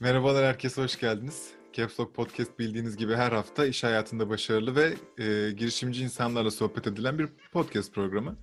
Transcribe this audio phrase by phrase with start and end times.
[0.00, 1.50] Merhabalar herkese hoş geldiniz.
[1.72, 6.86] Caps Lock Podcast bildiğiniz gibi her hafta iş hayatında başarılı ve e, girişimci insanlarla sohbet
[6.86, 8.36] edilen bir podcast programı.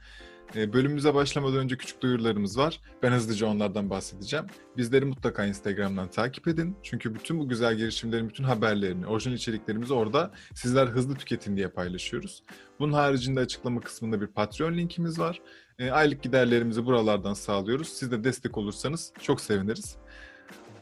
[0.55, 2.82] E, bölümümüze başlamadan önce küçük duyurularımız var.
[3.04, 4.46] Ben hızlıca onlardan bahsedeceğim.
[4.78, 6.78] Bizleri mutlaka Instagram'dan takip edin.
[6.83, 12.43] Çünkü bütün bu güzel girişimlerin bütün haberlerini, orijinal içeriklerimizi orada sizler hızlı tüketin diye paylaşıyoruz.
[12.79, 15.42] Bunun haricinde açıklama kısmında bir Patreon linkimiz var.
[15.79, 17.87] E, aylık giderlerimizi buralardan sağlıyoruz.
[17.87, 19.97] Siz de destek olursanız çok seviniriz.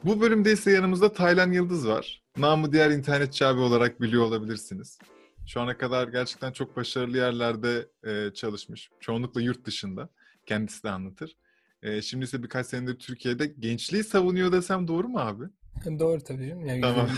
[0.05, 2.23] Bu bölümde ise yanımızda Taylan Yıldız var.
[2.37, 4.99] Namı diğer internetçi abi olarak biliyor olabilirsiniz.
[5.47, 8.89] Şu ana kadar gerçekten çok başarılı yerlerde e, çalışmış.
[8.99, 10.09] Çoğunlukla yurt dışında.
[10.45, 11.37] Kendisi de anlatır.
[11.83, 15.43] E, şimdi ise birkaç senedir Türkiye'de gençliği savunuyor desem doğru mu abi?
[15.99, 16.65] Doğru tabii canım.
[16.65, 17.09] Yani Tamam.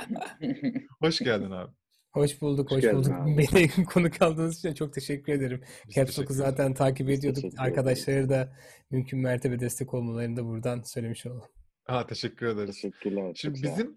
[1.00, 1.72] Hoş geldin abi.
[2.12, 3.12] Hoş bulduk, Hoş hoş, bulduk.
[3.12, 3.46] abi.
[3.54, 5.60] Beni konuk aldığınız için çok teşekkür ederim.
[5.88, 6.50] Biz Caps teşekkür Lock'u ederiz.
[6.56, 7.44] zaten takip ediyorduk.
[7.58, 8.56] Arkadaşları da
[8.90, 11.42] mümkün mertebe destek olmalarını da buradan söylemiş olalım.
[11.94, 12.74] Ha, teşekkür ederiz.
[12.74, 13.32] Teşekkürler.
[13.36, 13.96] Şimdi bizim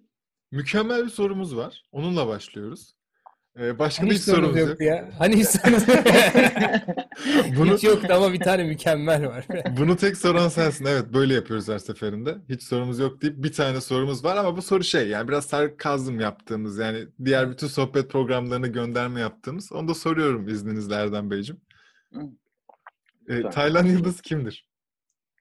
[0.52, 1.84] mükemmel bir sorumuz var.
[1.92, 2.94] Onunla başlıyoruz.
[3.60, 4.70] E, başka Hani sorunuz sorumuz yok.
[4.70, 5.10] yoktu ya?
[5.18, 5.84] Hani hiç sorunuz
[7.58, 9.48] Bunu- Hiç yoktu ama bir tane mükemmel var.
[9.78, 10.86] Bunu tek soran sensin.
[10.86, 12.38] Evet böyle yapıyoruz her seferinde.
[12.50, 16.20] Hiç sorumuz yok deyip bir tane sorumuz var ama bu soru şey yani biraz sarkazm
[16.20, 19.72] yaptığımız yani diğer bütün sohbet programlarına gönderme yaptığımız.
[19.72, 21.62] Onu da soruyorum izninizle Erdem Beyciğim.
[23.30, 23.50] Ee.
[23.50, 24.68] Taylan Yıldız kimdir?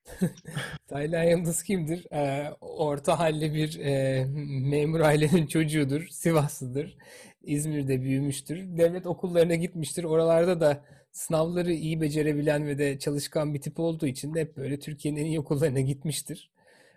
[0.87, 2.07] Taylan Yıldız kimdir?
[2.13, 4.25] Ee, orta halli bir e,
[4.69, 6.07] memur ailenin çocuğudur.
[6.07, 6.97] Sivaslıdır.
[7.43, 8.77] İzmir'de büyümüştür.
[8.77, 10.03] Devlet okullarına gitmiştir.
[10.03, 14.79] Oralarda da sınavları iyi becerebilen ve de çalışkan bir tip olduğu için de hep böyle
[14.79, 16.51] Türkiye'nin en iyi okullarına gitmiştir.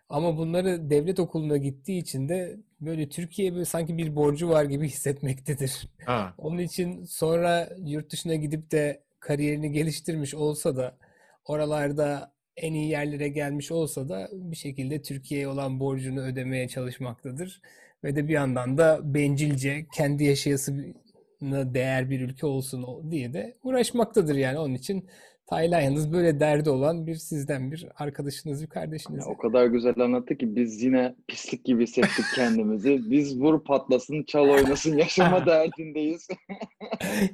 [0.08, 4.88] Ama bunları devlet okuluna gittiği için de böyle Türkiye'ye böyle sanki bir borcu var gibi
[4.88, 5.88] hissetmektedir.
[6.04, 10.98] Ha, Onun için sonra yurt dışına gidip de kariyerini geliştirmiş olsa da
[11.44, 17.60] oralarda en iyi yerlere gelmiş olsa da bir şekilde Türkiye'ye olan borcunu ödemeye çalışmaktadır.
[18.04, 24.34] Ve de bir yandan da bencilce kendi yaşayasına değer bir ülke olsun diye de uğraşmaktadır
[24.36, 24.58] yani.
[24.58, 25.08] Onun için
[25.46, 29.26] Taylan yalnız böyle derdi olan bir sizden bir arkadaşınız, bir kardeşiniz.
[29.26, 33.00] Ya, o kadar güzel anlattı ki biz yine pislik gibi hissettik kendimizi.
[33.10, 36.28] Biz vur patlasın, çal oynasın, yaşama derdindeyiz.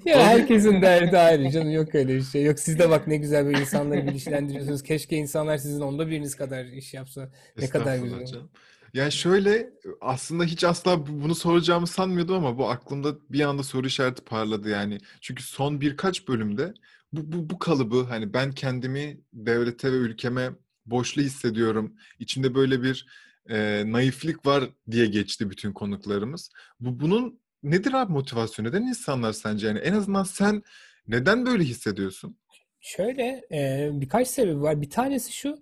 [0.05, 2.45] Ya herkesin derdi ayrı canım yok öyle bir şey.
[2.45, 4.83] Yok siz de bak ne güzel böyle insanları bilinçlendiriyorsunuz.
[4.83, 7.31] Keşke insanlar sizin onda biriniz kadar iş yapsa.
[7.59, 8.27] Ne kadar güzel.
[8.27, 8.51] canım.
[8.95, 9.71] Yani şöyle
[10.01, 14.69] aslında hiç asla bu- bunu soracağımı sanmıyordum ama bu aklımda bir anda soru işareti parladı
[14.71, 14.99] yani.
[15.21, 16.75] Çünkü son birkaç bölümde
[17.13, 20.51] bu, bu, bu kalıbı hani ben kendimi devlete ve ülkeme
[20.87, 21.95] borçlu hissediyorum.
[22.19, 23.07] İçimde böyle bir
[23.51, 26.51] e, naiflik var diye geçti bütün konuklarımız.
[26.81, 28.69] Bu bunun nedir abi motivasyonu?
[28.69, 30.63] Neden insanlar sence yani en azından sen
[31.07, 32.37] neden böyle hissediyorsun?
[32.83, 34.83] Şöyle e, birkaç sebebi var.
[34.83, 35.59] Bir tanesi şu.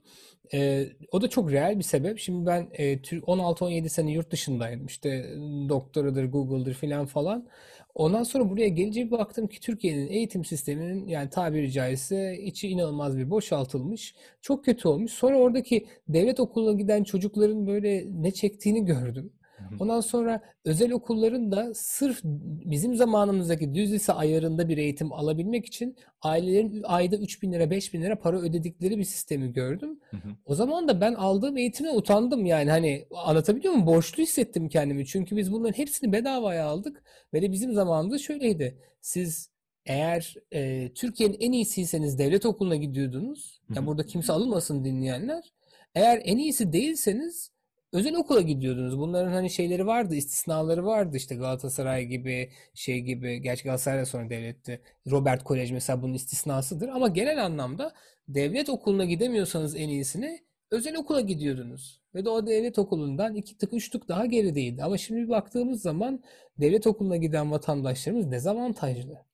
[0.54, 2.18] e, o da çok reel bir sebep.
[2.18, 4.86] Şimdi ben e, Tür- 16-17 sene yurt dışındaydım.
[4.86, 5.24] İşte
[5.68, 7.48] doktoradır, Google'dır filan falan.
[7.94, 13.18] Ondan sonra buraya gelince bir baktım ki Türkiye'nin eğitim sisteminin yani tabiri caizse içi inanılmaz
[13.18, 14.14] bir boşaltılmış.
[14.42, 15.12] Çok kötü olmuş.
[15.12, 19.32] Sonra oradaki devlet okuluna giden çocukların böyle ne çektiğini gördüm.
[19.80, 22.20] Ondan sonra özel okulların da sırf
[22.64, 27.94] bizim zamanımızdaki düz lise ayarında bir eğitim alabilmek için ailelerin ayda 3 bin lira 5
[27.94, 30.00] bin lira para ödedikleri bir sistemi gördüm.
[30.10, 30.28] Hı hı.
[30.44, 33.86] O zaman da ben aldığım eğitime utandım yani hani anlatabiliyor muyum?
[33.86, 35.06] Borçlu hissettim kendimi.
[35.06, 37.02] Çünkü biz bunların hepsini bedavaya aldık
[37.34, 38.78] ve de bizim zamanımızda şöyleydi.
[39.00, 39.50] Siz
[39.86, 43.60] eğer e, Türkiye'nin en iyisiyseniz devlet okuluna gidiyordunuz.
[43.74, 43.86] Ya hı.
[43.86, 45.52] burada kimse alınmasın dinleyenler.
[45.94, 47.50] Eğer en iyisi değilseniz
[47.92, 48.98] özel okula gidiyordunuz.
[48.98, 51.16] Bunların hani şeyleri vardı, istisnaları vardı.
[51.16, 53.42] İşte Galatasaray gibi, şey gibi.
[53.42, 54.82] Gerçi Galatasaray sonra devletti.
[55.10, 56.88] Robert Kolej mesela bunun istisnasıdır.
[56.88, 57.92] Ama genel anlamda
[58.28, 60.40] devlet okuluna gidemiyorsanız en iyisini
[60.70, 62.02] özel okula gidiyordunuz.
[62.14, 64.82] Ve de o devlet okulundan iki tık üç tık daha gerideydi.
[64.84, 66.22] Ama şimdi baktığımız zaman
[66.60, 69.29] devlet okuluna giden vatandaşlarımız dezavantajlı.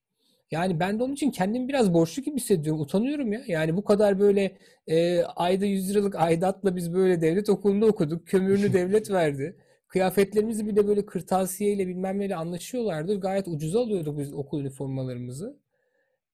[0.51, 2.81] Yani ben de onun için kendimi biraz borçlu gibi hissediyorum.
[2.81, 3.41] Utanıyorum ya.
[3.47, 8.27] Yani bu kadar böyle e, ayda 100 liralık aidatla biz böyle devlet okulunda okuduk.
[8.27, 9.57] Kömürünü devlet verdi.
[9.87, 13.19] Kıyafetlerimizi bile böyle kırtasiyeyle bilmem neyle anlaşıyorlardı.
[13.19, 15.57] Gayet ucuza alıyorduk biz okul üniformalarımızı.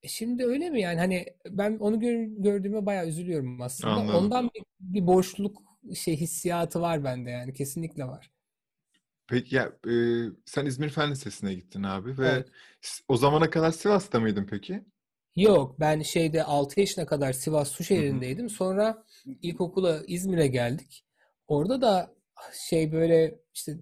[0.03, 0.99] E şimdi öyle mi yani?
[0.99, 3.93] Hani ben onu gör- gördüğüme bayağı üzülüyorum aslında.
[3.93, 4.15] Anladım.
[4.15, 5.63] Ondan bir, bir borçluluk
[5.95, 7.53] şey hissiyatı var bende yani.
[7.53, 8.31] Kesinlikle var.
[9.27, 9.93] Peki ya e,
[10.45, 12.47] sen İzmir Fen Lisesi'ne gittin abi ve Evet.
[13.07, 14.83] o zamana kadar Sivas'ta mıydın peki?
[15.35, 17.71] Yok ben şeyde 6 yaşına kadar Sivas.
[17.71, 18.49] Suşehir'indeydim.
[18.49, 19.03] Sonra
[19.41, 21.05] ilkokula İzmir'e geldik.
[21.47, 22.15] Orada da
[22.69, 23.77] şey böyle işte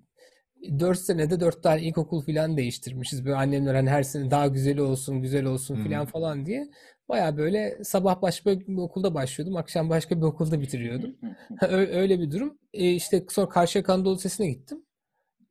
[0.79, 3.25] 4 senede 4 tane ilkokul falan değiştirmişiz.
[3.25, 6.69] Böyle annemler hani her sene daha güzeli olsun, güzel olsun falan falan diye.
[7.09, 11.15] Baya böyle sabah başka bir okulda başlıyordum, akşam başka bir okulda bitiriyordum.
[11.69, 12.57] Öyle bir durum.
[12.73, 14.85] E işte sonra Karşıyaka Anadolu Lisesi'ne gittim.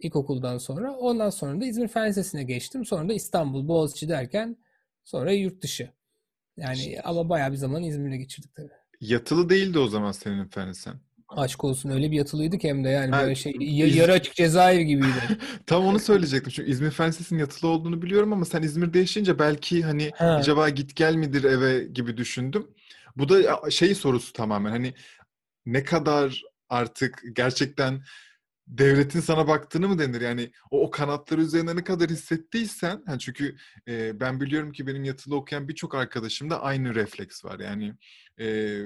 [0.00, 0.92] İlkokuldan sonra.
[0.92, 2.84] Ondan sonra da İzmir Fen Lisesi'ne geçtim.
[2.84, 4.56] Sonra da İstanbul, Boğaziçi derken
[5.04, 5.90] sonra yurt dışı.
[6.56, 8.68] Yani ama bayağı bir zaman İzmir'de geçirdik tabii.
[9.00, 10.94] Yatılı değildi o zaman senin fen sen.
[11.28, 14.34] Aşk olsun öyle bir yatılıydı ki hem de yani Ha, böyle şey İz- yarı açık
[14.34, 15.38] cezaevi gibiydi.
[15.66, 16.52] Tam onu söyleyecektim.
[16.56, 20.34] Çünkü İzmir Fen Lisesi'nin yatılı olduğunu biliyorum ama sen İzmir'de yaşayınca belki hani Ha.
[20.36, 22.66] acaba git gel midir eve gibi düşündüm.
[23.16, 24.94] Bu da şey sorusu tamamen hani
[25.66, 28.02] ne kadar artık gerçekten
[28.78, 30.20] devletin sana baktığını mı denir?
[30.20, 33.56] Yani o, o kanatları üzerine ne kadar hissettiysen hani çünkü
[33.88, 37.60] e, ben biliyorum ki benim yatılı okuyan birçok arkadaşımda aynı refleks var.
[37.60, 37.94] Yani
[38.40, 38.78] e,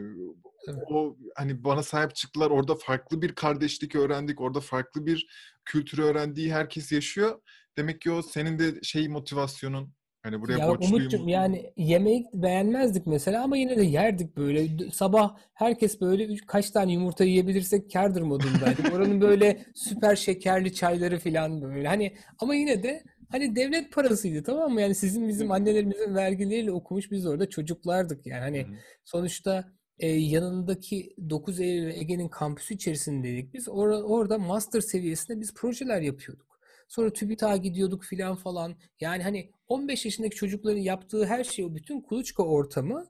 [0.89, 2.51] o hani bana sahip çıktılar.
[2.51, 4.41] Orada farklı bir kardeşlik öğrendik.
[4.41, 5.27] Orada farklı bir
[5.65, 7.41] kültürü öğrendiği herkes yaşıyor.
[7.77, 10.73] Demek ki o senin de şey motivasyonun hani buraya Ya.
[10.73, 14.91] Umut'cum yani yemeği beğenmezdik mesela ama yine de yerdik böyle.
[14.91, 18.93] Sabah herkes böyle üç, kaç tane yumurta yiyebilirsek kârdır modundaydık.
[18.95, 21.89] Oranın böyle süper şekerli çayları falan böyle.
[21.89, 24.81] Hani ama yine de hani devlet parasıydı tamam mı?
[24.81, 28.41] Yani sizin bizim annelerimizin vergileriyle okumuş biz orada çocuklardık yani.
[28.41, 28.67] Hani
[29.05, 29.65] sonuçta
[29.99, 33.55] e, yanındaki 9 Eylül Ege'nin kampüsü içerisindeydik.
[33.55, 36.54] Biz or- orada master seviyesinde biz projeler yapıyorduk.
[36.89, 38.77] Sonra TÜBİTAK'a gidiyorduk filan falan.
[39.01, 43.07] Yani hani 15 yaşındaki çocukların yaptığı her şey, o bütün kuluçka ortamı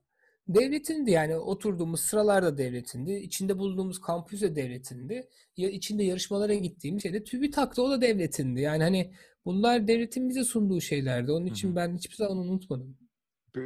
[0.49, 1.11] devletindi.
[1.11, 3.12] Yani oturduğumuz sıralarda devletindi.
[3.12, 5.29] içinde bulunduğumuz kampüs de devletindi.
[5.56, 8.61] Ya içinde yarışmalara gittiğimiz şey de TÜBİTAK'ta o da devletindi.
[8.61, 9.12] Yani hani
[9.44, 11.32] bunlar devletin bize sunduğu şeylerdi.
[11.32, 11.77] Onun için hı.
[11.77, 12.97] ben hiçbir zaman unutmadım.
[13.56, 13.61] E,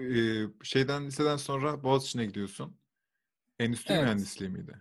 [0.63, 2.77] şeyden liseden sonra Boğaziçi'ne gidiyorsun.
[3.59, 4.05] Endüstri Evet.
[4.05, 4.73] mühendisliği miydi?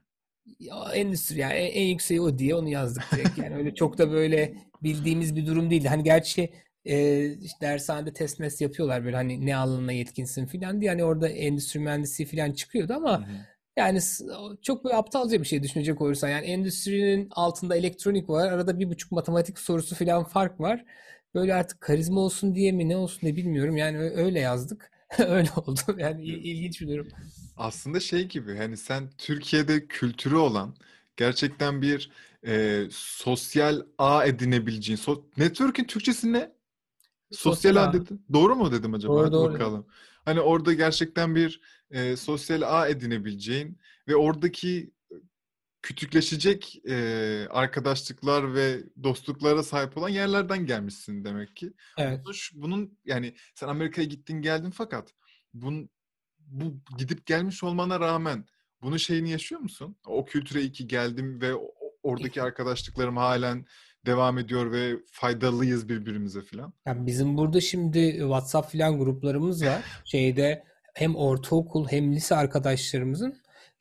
[0.60, 3.38] Ya endüstri yani en, en yükseği o diye onu yazdık direkt.
[3.38, 5.88] Yani öyle çok da böyle bildiğimiz bir durum değildi.
[5.88, 6.50] Hani gerçi
[6.86, 10.92] e, işte dershanede test mes yapıyorlar böyle hani ne alanına yetkinsin filan diye.
[10.92, 13.32] Hani orada endüstri mühendisliği filan çıkıyordu ama hı.
[13.78, 14.00] yani
[14.62, 16.30] çok böyle aptalca bir şey düşünecek olursan.
[16.30, 18.52] Yani endüstrinin altında elektronik var.
[18.52, 20.86] Arada bir buçuk matematik sorusu filan fark var.
[21.36, 23.78] Böyle artık karizma olsun diye mi ne olsun diye bilmiyorum.
[23.78, 24.92] Yani öyle yazdık.
[25.28, 25.80] Öyle oldu.
[25.98, 27.08] Yani il- ilginç bir durum.
[27.58, 30.76] Aslında şey gibi hani sen Türkiye'de kültürü olan
[31.18, 32.12] gerçekten bir
[32.48, 36.58] e, sosyal ağ edinebileceğin so network'ün Türkçesi ne?
[37.32, 38.26] Sosyal Sosyal ağ dedin.
[38.34, 39.14] Doğru mu dedim acaba?
[39.14, 39.54] Doğru Hadi doğru.
[39.54, 39.88] bakalım.
[40.26, 41.62] Hani orada gerçekten bir
[41.92, 43.78] e, sosyal ağ edinebileceğin
[44.08, 44.92] ve oradaki
[45.82, 51.74] küçükleşecek e, arkadaşlıklar ve dostluklara sahip olan yerlerden gelmişsin demek ki.
[51.98, 52.26] Evet.
[52.54, 55.14] Bunun, yani sen Amerika'ya gittin geldin fakat
[55.54, 55.90] bunun
[56.40, 58.46] bu gidip gelmiş olmana rağmen
[58.82, 59.96] bunun şeyini yaşıyor musun?
[60.06, 61.54] O kültüre iyi ki geldim ve
[62.08, 63.66] oradaki arkadaşlıklarım halen
[64.06, 66.74] devam ediyor ve faydalıyız birbirimize falan.
[66.86, 69.82] Yani bizim burada şimdi WhatsApp filan gruplarımız var.
[70.06, 70.64] Şeyde
[70.94, 73.36] hem ortaokul hem lise arkadaşlarımızın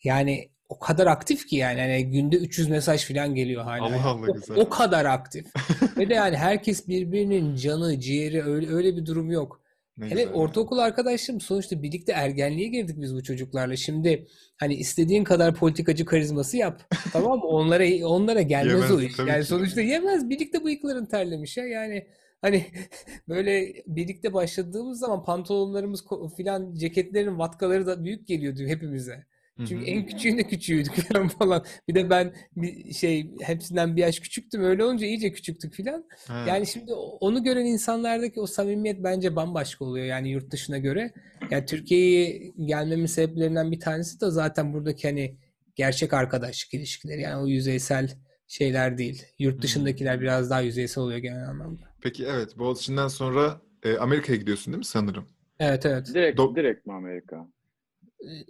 [0.04, 3.84] yani o kadar aktif ki yani hani günde 300 mesaj filan geliyor hala.
[3.84, 4.56] Allah Yani Allah o, güzel.
[4.56, 5.46] o kadar aktif.
[5.96, 9.60] Ve de yani herkes birbirinin canı, ciğeri öyle öyle bir durum yok.
[9.98, 13.76] Ne Hele ortaokul arkadaşlarım sonuçta birlikte ergenliğe girdik biz bu çocuklarla.
[13.76, 14.26] Şimdi
[14.56, 16.82] hani istediğin kadar politikacı karizması yap.
[17.12, 17.44] Tamam mı?
[17.44, 19.18] Onlara onlara gelmez Yemez, o iş.
[19.18, 19.46] Yani ki.
[19.46, 20.30] sonuçta yemez.
[20.30, 21.66] Birlikte bıyıkların terlemiş ya.
[21.66, 22.06] Yani
[22.40, 22.66] hani
[23.28, 26.04] böyle birlikte başladığımız zaman pantolonlarımız
[26.36, 29.26] filan ceketlerin vatkaları da büyük geliyordu hepimize.
[29.58, 29.84] Çünkü hı.
[29.84, 31.64] en küçüğün de küçüğüydük falan falan.
[31.88, 34.64] Bir de ben bir şey hepsinden bir yaş küçüktüm.
[34.64, 36.04] Öyle olunca iyice küçüktük filan.
[36.28, 36.44] Ha.
[36.48, 41.12] Yani şimdi onu gören insanlardaki o samimiyet bence bambaşka oluyor yani yurt dışına göre.
[41.50, 45.36] Yani Türkiye'ye gelmemin sebeplerinden bir tanesi de zaten buradaki hani
[45.76, 47.20] gerçek arkadaşlık ilişkileri.
[47.20, 48.10] Yani o yüzeysel
[48.48, 49.22] şeyler değil.
[49.38, 51.82] Yurt dışındakiler biraz daha yüzeysel oluyor genel anlamda.
[52.00, 55.26] Peki evet Boğaziçi'nden sonra e, Amerika'ya gidiyorsun değil mi sanırım?
[55.60, 56.10] Evet evet.
[56.14, 57.48] Direkt, Do- direkt mi Amerika?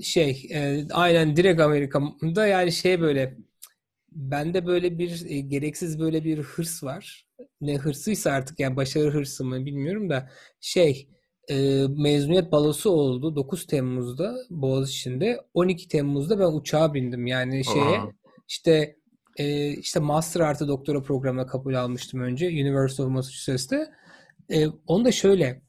[0.02, 3.36] Şey e, aynen direkt Amerika'da yani şey böyle
[4.12, 7.26] bende böyle bir e, gereksiz böyle bir hırs var.
[7.60, 10.30] Ne hırsıysa artık yani başarı hırsı mı bilmiyorum da
[10.60, 11.08] şey
[11.50, 18.10] e, mezuniyet balosu oldu 9 Temmuz'da Boğaziçi'nde 12 Temmuz'da ben uçağa bindim yani şeye Aa.
[18.48, 18.96] işte
[19.36, 23.90] e, işte master artı doktora programına kabul almıştım önce University of Massachusetts'te.
[24.52, 25.62] E, onu da şöyle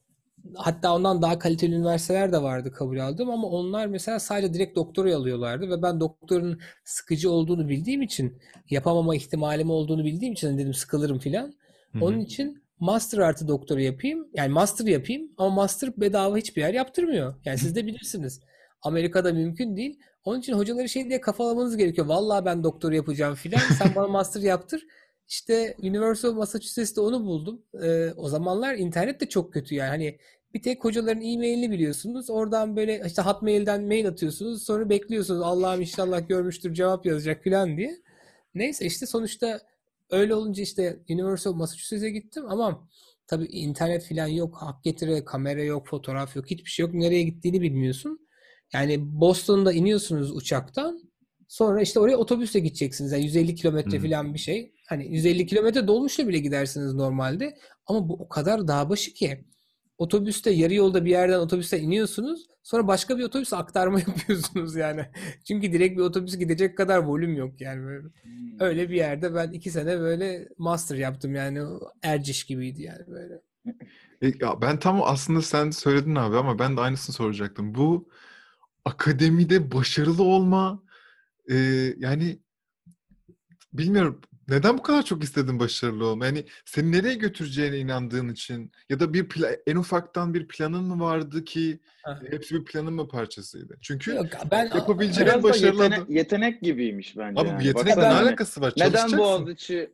[0.56, 5.18] hatta ondan daha kaliteli üniversiteler de vardı kabul aldım ama onlar mesela sadece direkt doktorayı
[5.18, 8.38] alıyorlardı ve ben doktorun sıkıcı olduğunu bildiğim için
[8.70, 11.54] yapamama ihtimalim olduğunu bildiğim için hani dedim sıkılırım filan.
[12.02, 14.28] Onun için master artı doktora yapayım.
[14.34, 17.36] Yani master yapayım ama master bedava hiçbir yer yaptırmıyor.
[17.46, 18.42] Yani siz de bilirsiniz.
[18.82, 20.00] Amerika'da mümkün değil.
[20.26, 22.08] Onun için hocaları şey diye kafalamanız gerekiyor.
[22.08, 23.60] Vallahi ben doktor yapacağım filan.
[23.80, 24.82] Sen bana master yaptır.
[25.30, 27.62] işte Universal Massachusetts'te onu buldum.
[27.84, 29.90] Ee, o zamanlar internet de çok kötü yani.
[29.90, 30.18] Hani
[30.58, 32.30] bir tek hocaların e-mailini biliyorsunuz.
[32.30, 34.64] Oradan böyle işte Hotmail'den mail atıyorsunuz.
[34.64, 37.98] Sonra bekliyorsunuz Allah'ım inşallah görmüştür cevap yazacak falan diye.
[38.56, 39.60] Neyse işte sonuçta
[40.10, 42.88] öyle olunca işte Universal Massachusetts'e gittim ama
[43.28, 44.58] tabii internet falan yok.
[44.60, 46.52] Hak getire, kamera yok, fotoğraf yok.
[46.52, 46.94] Hiçbir şey yok.
[46.94, 48.28] Nereye gittiğini bilmiyorsun.
[48.74, 51.02] Yani Boston'da iniyorsunuz uçaktan.
[51.48, 53.12] Sonra işte oraya otobüsle gideceksiniz.
[53.12, 54.74] Yani 150 kilometre falan bir şey.
[54.88, 57.58] Hani 150 kilometre dolmuşla bile gidersiniz normalde.
[57.86, 59.46] Ama bu o kadar dağ başı ki.
[59.98, 62.48] Otobüste yarı yolda bir yerden otobüste iniyorsunuz.
[62.64, 65.06] Sonra başka bir otobüse aktarma yapıyorsunuz yani.
[65.48, 67.86] Çünkü direkt bir otobüs gidecek kadar volüm yok yani.
[67.86, 68.04] Böyle.
[68.04, 68.62] Hmm.
[68.62, 71.80] Öyle bir yerde ben iki sene böyle master yaptım yani.
[72.04, 73.42] Erciş gibiydi yani böyle.
[74.22, 77.76] E, ya ben tam aslında sen söyledin abi ama ben de aynısını soracaktım.
[77.76, 78.10] Bu
[78.86, 80.84] akademide başarılı olma
[81.52, 81.56] e,
[81.98, 82.40] yani
[83.74, 86.26] bilmiyorum neden bu kadar çok istedin başarılı olma?
[86.26, 91.04] Yani seni nereye götüreceğine inandığın için ya da bir pla- en ufaktan bir planın mı
[91.04, 92.20] vardı ki Ha.
[92.30, 93.78] hepsi bir planın mı parçasıydı?
[93.82, 97.42] Çünkü Yok ben yapabileceğin en Biraz da başarılı yetene- adam- yetenek gibiymiş bence.
[97.42, 97.68] Abi bu yani.
[97.68, 98.74] yetenekle ne hani alakası var?
[98.78, 99.20] Neden Çalışacaksın.
[99.20, 99.90] Boğaziçi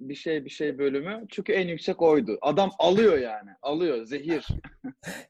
[0.00, 1.26] bir şey bir şey bölümü?
[1.28, 2.38] Çünkü en yüksek oydu.
[2.42, 3.50] Adam alıyor yani.
[3.62, 4.04] Alıyor.
[4.04, 4.46] Zehir.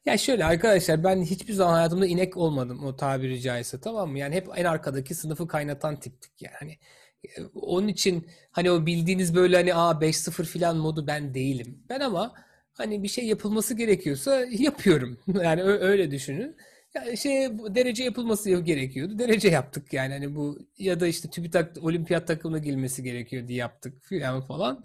[0.06, 4.18] Ya şöyle arkadaşlar ben hiçbir zaman hayatımda inek olmadım o tabiri caizse tamam mı?
[4.18, 6.54] Yani hep en arkadaki sınıfı kaynatan tiptik yani.
[6.60, 6.78] Hani e,
[7.54, 11.78] onun için hani o bildiğiniz böyle hani aa 5-0 filan modu ben değilim.
[11.88, 12.34] Ben ama
[12.72, 15.18] hani bir şey yapılması gerekiyorsa yapıyorum.
[15.42, 16.56] Yani öyle düşünün.
[16.94, 19.18] Ya şey derece yapılması gerekiyordu.
[19.18, 24.40] Derece yaptık yani hani bu ya da işte TÜBİTAK olimpiyat takımına girmesi gerekiyordu yaptık filan
[24.40, 24.84] falan.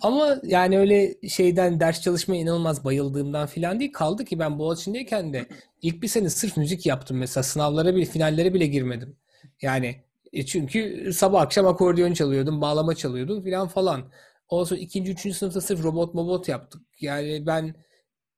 [0.00, 3.92] Ama yani öyle şeyden ders çalışmaya inanılmaz bayıldığımdan filan değil.
[3.92, 5.46] Kaldı ki ben Boğaziçi'ndeyken de
[5.82, 7.44] ilk bir sene sırf müzik yaptım mesela.
[7.44, 9.16] Sınavlara bile, finallere bile girmedim.
[9.62, 9.96] Yani
[10.32, 14.12] e, çünkü sabah akşam akordeon çalıyordum, bağlama çalıyordum filan falan.
[14.48, 16.82] Ondan sonra ikinci, üçüncü sınıfta sırf robot mobot yaptık.
[17.00, 17.74] Yani ben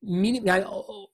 [0.03, 0.65] minim yani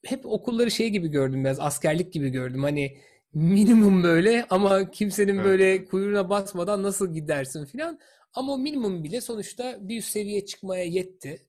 [0.05, 2.63] hep okulları şey gibi gördüm biraz askerlik gibi gördüm.
[2.63, 2.99] Hani
[3.35, 5.45] minimum böyle ama kimsenin Evet.
[5.45, 7.99] böyle kuyruğuna basmadan nasıl gidersin filan.
[8.35, 11.43] Ama o minimum bile sonuçta bir üst seviyeye çıkmaya yetti.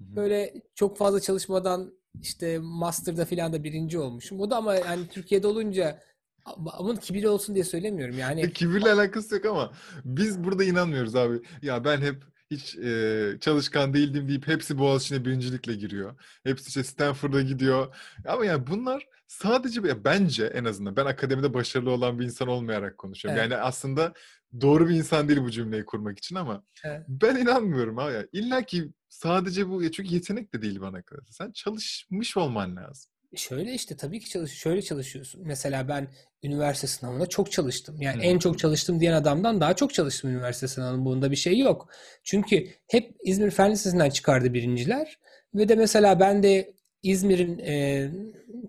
[0.00, 4.40] Böyle çok fazla çalışmadan işte master'da filan da birinci olmuşum.
[4.40, 6.00] O da ama yani Türkiye'de olunca
[6.44, 8.18] ama kibir olsun diye söylemiyorum.
[8.18, 9.72] Yani Kibirle alakası yok ama
[10.04, 11.40] biz burada inanmıyoruz abi.
[11.62, 16.20] Ya ben hep hiç e, çalışkan değildim deyip hepsi Boğaziçi'ne birincilikle giriyor.
[16.44, 17.96] Hepsi işte Stanford'a gidiyor.
[18.26, 22.98] Ama yani bunlar sadece ya bence en azından ben akademide başarılı olan bir insan olmayarak
[22.98, 23.40] konuşuyorum.
[23.40, 23.50] Evet.
[23.50, 24.12] Yani aslında
[24.60, 27.02] doğru bir insan değil bu cümleyi kurmak için ama Evet.
[27.08, 28.28] ben inanmıyorum abi.
[28.32, 31.32] İlla ki sadece bu çünkü yetenek de değil bana kalırsa.
[31.32, 33.13] Sen çalışmış olman lazım.
[33.36, 35.42] Şöyle işte tabii ki çalış şöyle çalışıyorsun.
[35.44, 36.08] Mesela ben
[36.42, 37.96] üniversite sınavına çok çalıştım.
[38.00, 38.26] Yani Hı.
[38.26, 41.04] en çok çalıştım diyen adamdan daha çok çalıştım üniversite sınavında.
[41.04, 41.88] Bunda bir şey yok.
[42.24, 45.18] Çünkü hep İzmir Fen Lisesi'nden çıkardı birinciler.
[45.54, 48.10] Ve de mesela ben de İzmir'in e,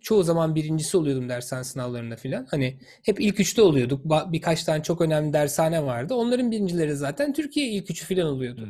[0.01, 2.47] çoğu zaman birincisi oluyordum dershane sınavlarında filan.
[2.51, 4.01] Hani hep ilk üçte oluyorduk.
[4.31, 6.13] Birkaç tane çok önemli dershane vardı.
[6.13, 8.69] Onların birincileri zaten Türkiye ilk üçü filan oluyordu.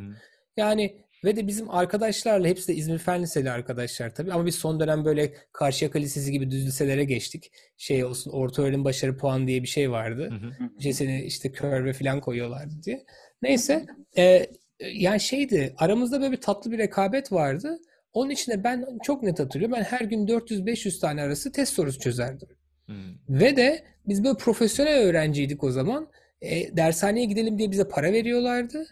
[0.56, 4.80] Yani ve de bizim arkadaşlarla hepsi de İzmir Fen Liseli arkadaşlar tabii ama biz son
[4.80, 7.52] dönem böyle Karşıyaka Lisesi gibi düz liselere geçtik.
[7.76, 10.30] Şey olsun orta öğrenim başarı puanı diye bir şey vardı.
[10.30, 10.70] Hı.
[10.78, 13.04] İşte seni işte körve falan koyuyorlardı diye.
[13.42, 14.46] Neyse e,
[14.80, 17.78] yani şeydi aramızda böyle bir tatlı bir rekabet vardı.
[18.12, 19.76] Onun için de ben çok net hatırlıyorum.
[19.78, 22.48] Ben her gün 400-500 tane arası test sorusu çözerdim.
[22.86, 22.92] Hı.
[23.28, 26.10] Ve de biz böyle profesyonel öğrenciydik o zaman.
[26.42, 28.86] E, dershaneye gidelim diye bize para veriyorlardı.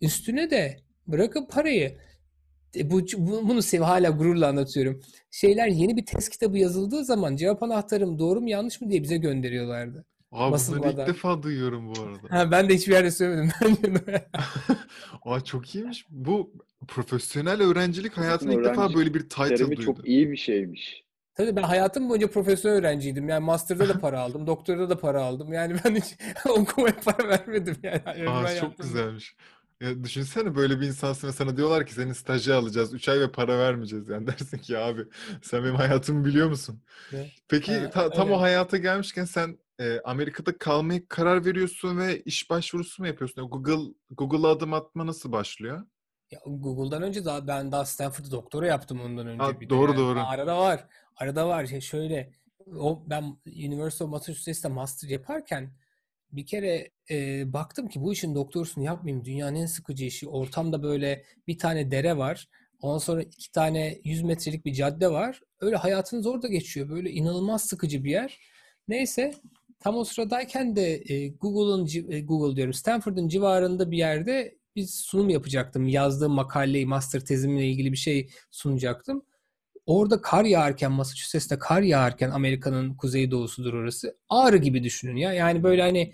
[0.00, 1.98] Üstüne de bırakın parayı.
[2.76, 5.00] E, bu, bu- bunu size hala gururla anlatıyorum.
[5.30, 9.16] Şeyler yeni bir test kitabı yazıldığı zaman cevap anahtarım doğru mu yanlış mı diye bize
[9.16, 10.04] gönderiyorlardı.
[10.32, 11.06] Abi bunları ilk Basılmadan.
[11.06, 12.18] defa duyuyorum bu arada.
[12.38, 13.54] Ha, ben de hiçbir yerde söylemedim.
[15.24, 16.06] Aa çok iyiymiş.
[16.10, 16.52] Bu
[16.88, 19.84] profesyonel öğrencilik hayatımda ilk defa böyle bir title Terimi duydum.
[19.94, 21.04] çok iyi bir şeymiş.
[21.34, 23.28] Tabii ben hayatım boyunca profesyonel öğrenciydim.
[23.28, 25.52] Yani master'da da para aldım, doktorda da para aldım.
[25.52, 26.04] Yani ben hiç
[26.48, 28.28] okumaya para vermedim yani.
[28.30, 29.36] Aa çok güzelmiş.
[29.84, 32.94] Ya düşünsene böyle bir insansın ve sana diyorlar ki seni staja alacağız.
[32.94, 34.08] 3 ay ve para vermeyeceğiz.
[34.08, 35.04] Yani dersin ki abi
[35.42, 36.82] sen benim hayatımı biliyor musun?
[37.12, 37.30] Evet.
[37.48, 38.36] Peki Ha, ta- tam öyle.
[38.36, 43.48] o hayata gelmişken sen e, Amerika'da kalmaya karar veriyorsun ve iş başvurusu mu yapıyorsun?
[43.50, 45.82] Google Google'a adım atma nasıl başlıyor?
[46.30, 49.92] Ya Google'dan önce daha ben daha Stanford'da doktora yaptım ondan önce Ha, bir de doğru,
[49.92, 49.98] yani.
[49.98, 50.18] doğru.
[50.20, 50.88] Arada var.
[51.16, 51.66] Arada var.
[51.66, 52.32] Şey şöyle
[52.78, 55.72] o ben University of Massachusetts'te master yaparken
[56.36, 59.24] bir kere e, baktım ki bu işin doktorusunu yapmayayım.
[59.24, 60.28] Dünyanın en sıkıcı işi.
[60.28, 62.48] Ortamda böyle bir tane dere var.
[62.80, 65.40] Ondan sonra iki tane 100 metrelik bir cadde var.
[65.60, 66.88] Öyle hayatınız orada geçiyor.
[66.88, 68.38] Böyle inanılmaz sıkıcı bir yer.
[68.88, 69.34] Neyse
[69.80, 75.28] tam o sıradayken de e, Google'ın e, Google diyorum Stanford'ın civarında bir yerde bir sunum
[75.28, 75.88] yapacaktım.
[75.88, 79.22] Yazdığım makaleyi, master tezimle ilgili bir şey sunacaktım.
[79.86, 84.16] Orada kar yağarken, Massachusetts'te kar yağarken Amerika'nın kuzeydoğusudur orası.
[84.28, 85.32] Ağrı gibi düşünün ya.
[85.32, 86.12] Yani böyle hani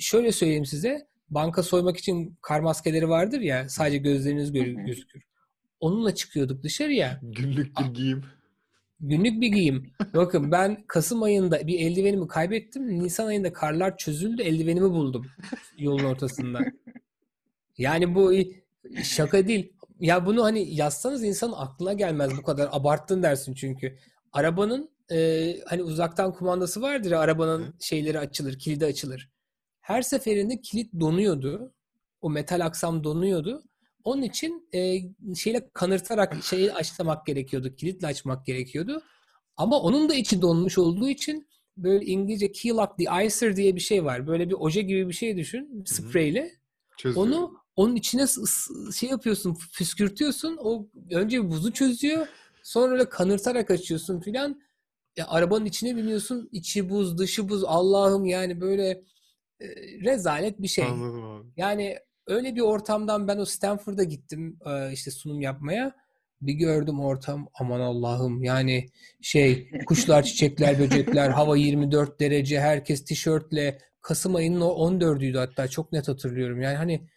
[0.00, 1.06] şöyle söyleyeyim size.
[1.30, 3.68] Banka soymak için kar maskeleri vardır ya.
[3.68, 5.22] Sadece gözleriniz gözükür.
[5.80, 7.20] Onunla çıkıyorduk dışarıya.
[7.22, 8.24] Günlük bir giyim.
[9.00, 9.92] Günlük bir giyim.
[10.14, 12.98] Bakın ben Kasım ayında bir eldivenimi kaybettim.
[12.98, 14.42] Nisan ayında karlar çözüldü.
[14.42, 15.26] Eldivenimi buldum
[15.78, 16.60] yolun ortasında.
[17.78, 18.32] Yani bu
[19.02, 19.72] şaka değil.
[20.02, 22.68] Ya bunu hani yazsanız insanın aklına gelmez bu kadar.
[22.72, 23.98] Abarttın dersin çünkü.
[24.32, 29.30] Arabanın e, hani uzaktan kumandası vardır ya arabanın şeyleri açılır, kilidi açılır.
[29.80, 31.72] Her seferinde kilit donuyordu.
[32.20, 33.62] O metal aksam donuyordu.
[34.04, 34.98] Onun için e,
[35.34, 37.74] şeyle kanırtarak şeyi açmak gerekiyordu.
[37.76, 39.02] Kilitle açmak gerekiyordu.
[39.56, 44.04] Ama onun da içi donmuş olduğu için böyle İngilizce key lock de-icer diye bir şey
[44.04, 44.26] var.
[44.26, 45.84] Böyle bir oje gibi bir şey düşün.
[45.86, 46.52] Spreyle.
[46.96, 47.26] Çözüyor.
[47.26, 48.26] Onu onun içine
[48.94, 50.58] şey yapıyorsun, püskürtüyorsun.
[50.60, 52.26] O önce buzu çözüyor.
[52.62, 54.62] Sonra öyle kanırtarak açıyorsun filan.
[55.16, 56.48] Ya, arabanın içine biniyorsun.
[56.52, 57.64] içi buz, dışı buz.
[57.64, 58.88] Allah'ım yani böyle
[59.60, 59.66] e,
[60.04, 60.84] rezalet bir şey.
[60.84, 61.48] Anladım abi.
[61.56, 65.94] Yani öyle bir ortamdan ben o Stanford'a gittim e, işte sunum yapmaya.
[66.40, 68.88] Bir gördüm ortam aman Allah'ım yani
[69.20, 73.78] şey kuşlar, çiçekler, böcekler, hava 24 derece, herkes tişörtle.
[74.00, 76.60] Kasım ayının o 14'üydü hatta çok net hatırlıyorum.
[76.60, 77.08] Yani hani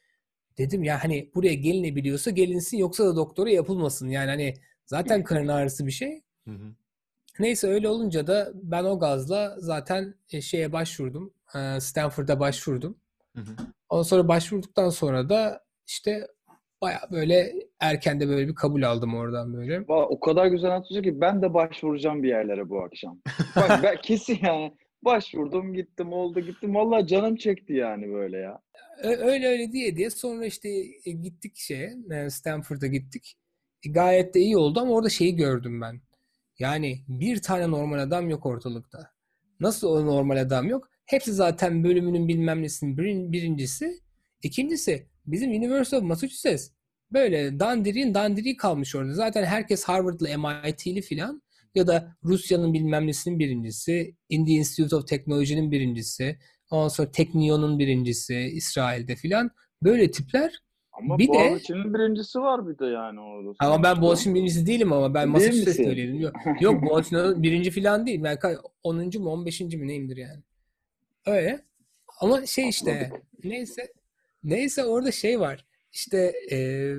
[0.57, 4.09] dedim ya hani buraya gelinebiliyorsa gelinsin yoksa da doktora yapılmasın.
[4.09, 4.53] Yani hani
[4.85, 6.21] zaten karın ağrısı bir şey.
[6.47, 6.75] Hı hı.
[7.39, 11.33] Neyse öyle olunca da ben o gazla zaten e, şeye başvurdum.
[11.55, 12.97] E, Stanford'a başvurdum.
[13.35, 13.55] Hı hı.
[13.89, 16.27] Ondan sonra başvurduktan sonra da işte
[16.81, 19.77] baya böyle erken de böyle bir kabul aldım oradan böyle.
[19.77, 23.19] Va- O kadar güzel anlatıyor ki ben de başvuracağım bir yerlere bu akşam.
[23.55, 26.75] Bak ben kesin yani başvurdum gittim oldu gittim.
[26.75, 28.62] Vallahi canım çekti yani böyle ya.
[29.03, 30.69] Öyle öyle diye diye sonra işte
[31.05, 33.37] e, gittik şeye e, Stanford'a gittik.
[33.85, 36.01] E, Gayet de iyi oldu ama orada şeyi gördüm ben.
[36.59, 39.11] Yani bir tane normal adam yok ortalıkta.
[39.59, 40.89] Nasıl o normal adam yok?
[41.05, 43.99] Hepsi zaten bölümünün bilmem nesinin birin- birincisi.
[44.43, 46.70] İkincisi bizim University of Massachusetts
[47.11, 49.13] böyle dandiriğin dandiriği kalmış orada.
[49.13, 51.41] Zaten herkes Harvard'lı MIT'li filan
[51.75, 56.39] ya da Rusya'nın bilmem nesinin birincisi, Indian Institute of Technology'nin birincisi,
[56.71, 59.51] ondan sonra Teknion'un birincisi İsrail'de filan.
[59.83, 60.61] Böyle tipler.
[60.93, 63.53] Ama Bir de- Boğaziçi'nin birincisi var bir de yani orada.
[63.59, 64.01] Ama ben.
[64.01, 66.19] Boğaziçi'nin birincisi değilim ama ben Massachusetts öyleydim.
[66.19, 68.23] Yok, yok Boğaziçi'nin birinci filan değil.
[68.23, 69.19] Ben ka- 10.
[69.19, 69.61] mu 15.
[69.77, 70.41] mi neyimdir yani.
[71.25, 71.65] Öyle.
[72.21, 73.11] Ama şey işte
[73.43, 73.91] neyse
[74.43, 75.65] neyse orada şey var.
[75.91, 76.91] İşte e,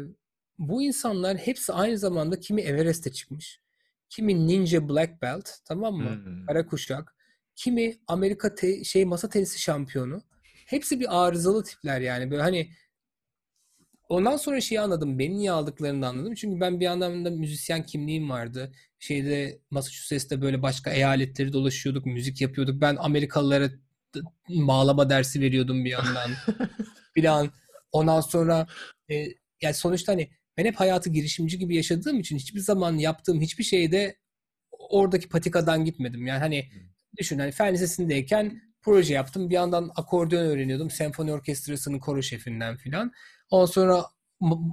[0.59, 3.61] bu insanlar hepsi aynı zamanda kimi Everest'e çıkmış.
[4.09, 6.11] Kimi Ninja Black Belt tamam mı?
[6.25, 6.47] Hmm.
[6.47, 7.16] Kara kuşak.
[7.57, 10.23] Kimi Amerika te- şey masa tenisi şampiyonu.
[10.67, 12.31] Hepsi bir arızalı tipler yani.
[12.31, 12.71] Böyle hani
[14.09, 15.19] ondan sonra şeyi anladım.
[15.19, 16.35] Beni niye aldıklarını anladım.
[16.35, 18.73] Çünkü ben bir yandan da müzisyen kimliğim vardı.
[18.99, 22.07] Şeyde Massachusetts'te böyle başka eyaletleri dolaşıyorduk.
[22.07, 22.81] Müzik yapıyorduk.
[22.81, 23.71] Ben Amerikalılara
[24.49, 26.31] bağlama dersi veriyordum bir yandan.
[27.15, 27.51] Filan.
[27.93, 28.67] Ondan sonra
[29.11, 29.15] e,
[29.63, 34.17] yani sonuçta hani ben hep hayatı girişimci gibi yaşadığım için hiçbir zaman yaptığım hiçbir şeyde
[34.71, 36.27] oradaki patikadan gitmedim.
[36.27, 36.69] Yani hani
[37.19, 39.51] düşün hani fen lisesindeyken proje yaptım.
[39.51, 40.91] Bir yandan akordeon öğreniyordum.
[40.91, 43.13] Senfoni orkestrasının koro şefinden filan.
[43.51, 44.05] Ondan sonra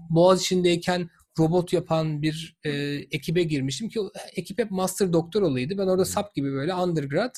[0.10, 2.70] Boğaziçi'ndeyken robot yapan bir e,
[3.12, 4.00] ekibe girmiştim ki
[4.36, 5.78] ekip hep master doktor olaydı.
[5.78, 7.36] Ben orada sap gibi böyle undergrad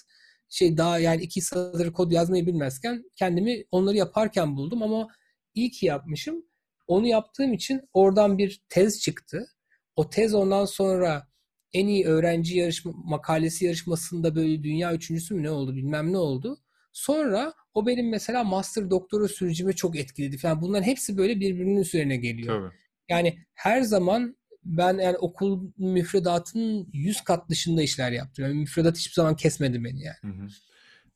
[0.50, 5.08] şey daha yani iki satır kod yazmayı bilmezken kendimi onları yaparken buldum ama
[5.54, 6.46] iyi ki yapmışım.
[6.88, 9.48] Onu yaptığım için oradan bir tez çıktı.
[9.96, 11.28] O tez ondan sonra
[11.76, 16.58] en iyi öğrenci yarışma makalesi yarışmasında böyle dünya üçüncüsü mü ne oldu bilmem ne oldu.
[16.94, 20.62] Sonra o benim mesela master doktora sürecimi çok etkiledi falan.
[20.62, 22.60] Bunların hepsi böyle birbirinin üzerine geliyor.
[22.62, 22.76] Tabii.
[23.10, 28.46] Yani her zaman ben yani okul müfredatının 100 kat dışında işler yaptım.
[28.46, 30.18] Yani müfredat hiçbir zaman kesmedi beni yani.
[30.22, 30.48] Hı hı.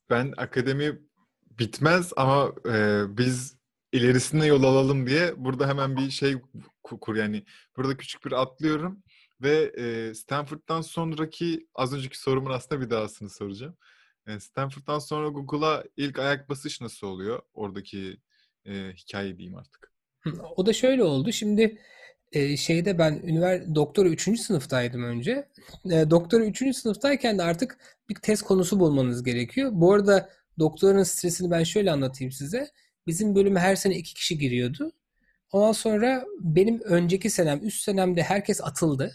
[0.09, 0.99] Ben akademi
[1.59, 3.55] bitmez ama e, biz
[3.91, 6.35] ilerisine yol alalım diye burada hemen bir şey
[6.83, 7.43] ku- kur yani
[7.77, 9.03] burada küçük bir atlıyorum
[9.41, 13.77] ve e, Stanford'dan sonraki az önceki sorumun aslında bir dahasını soracağım.
[14.27, 17.41] E, Stanford'dan sonra Google'a ilk ayak basış nasıl oluyor?
[17.53, 18.17] Oradaki
[18.65, 19.93] e, hikaye diyeyim artık.
[20.55, 21.31] O da şöyle oldu.
[21.31, 21.77] Şimdi
[22.31, 24.39] e, şeyde ben ünivers doktora 3.
[24.39, 25.49] sınıftaydım önce.
[25.85, 26.75] E, doktora 3.
[26.75, 27.77] sınıftayken de artık
[28.09, 29.71] bir tez konusu bulmanız gerekiyor.
[29.73, 32.67] Bu arada doktoranın stresini ben şöyle anlatayım size.
[33.07, 34.91] Bizim bölüme her sene iki kişi giriyordu.
[35.51, 39.13] Ondan sonra benim önceki senem, üst senemde herkes atıldı.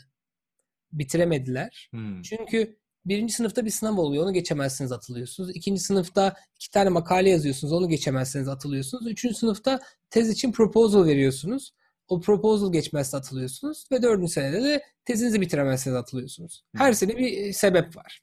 [0.99, 1.89] Bitiremediler.
[1.91, 2.23] Hmm.
[2.23, 4.25] Çünkü birinci sınıfta bir sınav oluyor.
[4.25, 5.51] Onu geçemezsiniz atılıyorsunuz.
[5.55, 7.73] İkinci sınıfta iki tane makale yazıyorsunuz.
[7.73, 9.07] Onu geçemezseniz atılıyorsunuz.
[9.07, 9.81] Üçüncü sınıfta
[10.11, 11.73] tez için proposal veriyorsunuz.
[12.09, 13.87] O proposal geçmezse atılıyorsunuz.
[13.93, 16.65] Ve dördüncü senede de tezinizi bitiremezseniz atılıyorsunuz.
[16.77, 18.23] Her sene bir e, sebep var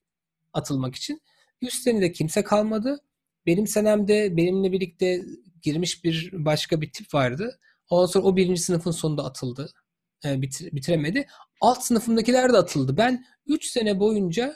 [0.54, 1.22] atılmak için.
[1.62, 3.00] Üst senede kimse kalmadı.
[3.46, 5.22] Benim senemde benimle birlikte
[5.62, 7.60] girmiş bir başka bir tip vardı.
[7.90, 9.72] Ondan sonra o birinci sınıfın sonunda atıldı.
[10.26, 11.28] E, bitir, bitiremedi.
[11.62, 12.98] Alt sınıfındakiler de atıldı.
[12.98, 14.56] Ben 3 sene boyunca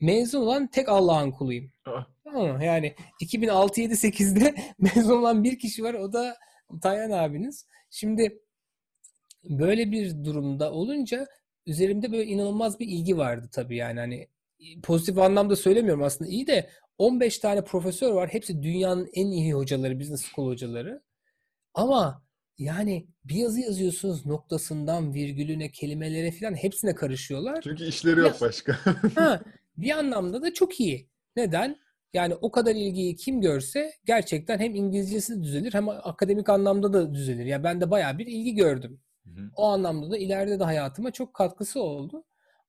[0.00, 1.72] mezun olan tek Allah'ın kuluyum.
[1.86, 2.06] Ah.
[2.24, 2.64] Tamam mı?
[2.64, 5.94] Yani 2006 7 8'de mezun olan bir kişi var.
[5.94, 6.36] O da
[6.82, 7.66] Taylan abiniz.
[7.90, 8.38] Şimdi
[9.44, 11.26] böyle bir durumda olunca
[11.66, 14.28] üzerimde böyle inanılmaz bir ilgi vardı tabii yani hani
[14.82, 18.28] pozitif anlamda söylemiyorum aslında iyi de 15 tane profesör var.
[18.28, 21.02] Hepsi dünyanın en iyi hocaları, business school hocaları.
[21.74, 22.23] Ama
[22.58, 27.60] yani bir yazı yazıyorsunuz noktasından virgülüne, kelimelere falan hepsine karışıyorlar.
[27.62, 28.78] Çünkü işleri yok Biraz- başka.
[29.14, 29.40] Ha,
[29.76, 31.08] bir anlamda da çok iyi.
[31.36, 31.76] Neden?
[32.12, 37.44] Yani o kadar ilgiyi kim görse gerçekten hem İngilizcesi düzelir hem akademik anlamda da düzelir.
[37.46, 39.00] Ya ben de bayağı bir ilgi gördüm.
[39.24, 39.50] Hı hı.
[39.56, 42.24] O anlamda da ileride de hayatıma çok katkısı oldu.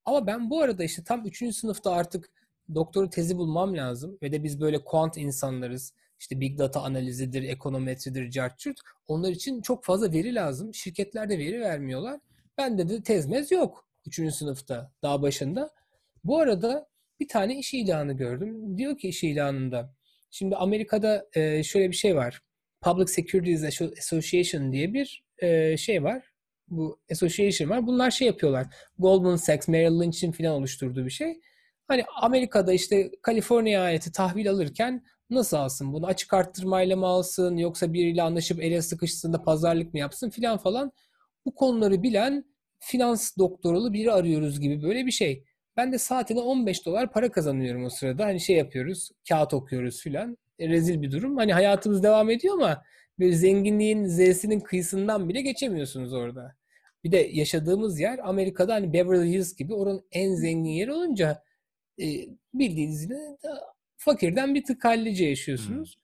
[0.06, 1.56] Ama ben bu arada işte tam 3.
[1.56, 2.30] sınıfta artık
[2.76, 4.18] doktora tezi bulmam lazım.
[4.22, 5.94] Ve de biz böyle quant insanlarız.
[6.20, 8.80] İşte big data analizidir, ekonometridir, cart curt.
[9.08, 10.74] Onlar için çok fazla veri lazım.
[10.74, 12.20] Şirketler de veri vermiyorlar.
[12.58, 14.36] Bende de tezmez yok 3.
[14.36, 15.74] sınıfta daha başında.
[16.24, 16.88] Bu arada
[17.20, 18.78] bir tane iş ilanı gördüm.
[18.78, 19.94] Diyor ki iş ilanında.
[20.32, 22.42] Şimdi Amerika'da e, şöyle bir şey var.
[22.82, 26.24] Public Securities Association diye bir e, şey var.
[26.68, 27.88] Bu association var.
[27.88, 28.68] Bunlar şey yapıyorlar.
[29.00, 31.40] Goldman Sachs, Merrill Lynch'in falan oluşturduğu bir şey.
[31.88, 35.94] Hani Amerika'da işte Kaliforniya eyaleti tahvil alırken nasıl alsın?
[35.94, 37.58] Bunu açık arttırmayla mı alsın?
[37.58, 40.92] Yoksa biriyle anlaşıp ele sıkıştığında pazarlık mı yapsın filan falan.
[41.46, 42.46] Bu konuları bilen
[42.80, 45.44] finans doktoralı biri arıyoruz gibi böyle bir şey.
[45.78, 48.26] Ben de saatine 15 dolar para kazanıyorum o sırada.
[48.26, 50.38] Hani şey yapıyoruz, kağıt okuyoruz filan.
[50.60, 51.38] E, rezil bir durum.
[51.38, 52.84] Hani hayatımız devam ediyor ama
[53.20, 56.56] böyle zenginliğin z'sinin kıyısından bile geçemiyorsunuz orada.
[57.04, 61.44] Bir de yaşadığımız yer Amerika'da hani Beverly Hills gibi oranın en zengin yeri olunca
[62.02, 62.06] e,
[62.54, 63.18] bildiğiniz gibi
[64.06, 66.00] fakirden bir tık hallice yaşıyorsunuz.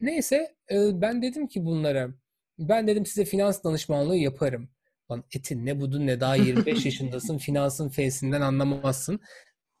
[0.00, 2.10] Neyse e, ben dedim ki bunlara
[2.58, 4.68] ben dedim size finans danışmanlığı yaparım.
[5.10, 9.20] Lan etin ne budun ne daha 25 yaşındasın finansın fesinden anlamazsın.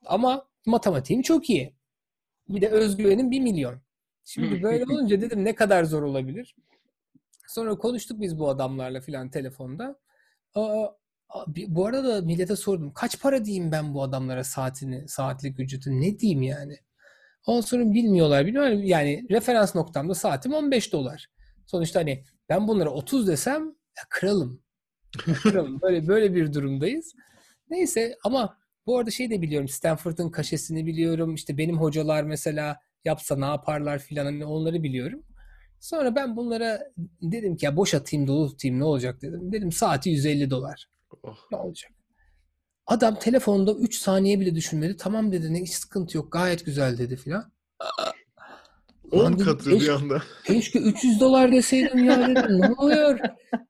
[0.06, 1.74] Ama matematiğim çok iyi.
[2.48, 3.80] Bir de özgüvenim 1 milyon.
[4.24, 6.56] Şimdi böyle olunca dedim ne kadar zor olabilir.
[7.48, 9.98] Sonra konuştuk biz bu adamlarla filan telefonda.
[10.54, 10.86] Aa,
[11.68, 12.92] bu arada millete sordum.
[12.92, 16.78] Kaç para diyeyim ben bu adamlara saatini, saatlik ücreti ne diyeyim yani?
[17.46, 18.46] Ondan sonra bilmiyorlar.
[18.46, 18.72] Bilmiyorlar.
[18.72, 21.26] Yani referans noktamda saatim 15 dolar.
[21.66, 24.62] Sonuçta hani ben bunlara 30 desem ya kralım.
[25.26, 25.80] Ya kralım.
[25.82, 27.14] Böyle böyle bir durumdayız.
[27.70, 29.68] Neyse ama bu arada şey de biliyorum.
[29.68, 31.34] Stanford'ın kaşesini biliyorum.
[31.34, 35.22] İşte benim hocalar mesela yapsa ne yaparlar filan hani onları biliyorum.
[35.80, 36.80] Sonra ben bunlara
[37.22, 39.52] dedim ki ya boş atayım dolu tutayım ne olacak dedim.
[39.52, 40.86] Dedim saati 150 dolar.
[41.22, 41.38] Oh.
[41.52, 41.92] Ne olacak?
[42.86, 44.96] Adam telefonda 3 saniye bile düşünmedi.
[44.96, 47.52] Tamam dedi ne hiç sıkıntı yok gayet güzel dedi filan.
[47.78, 48.10] Aa,
[49.12, 50.22] 10 lan dedim, katı bir anda.
[50.44, 52.60] Keşke 300 dolar deseydim ya dedim.
[52.60, 53.18] Ne oluyor?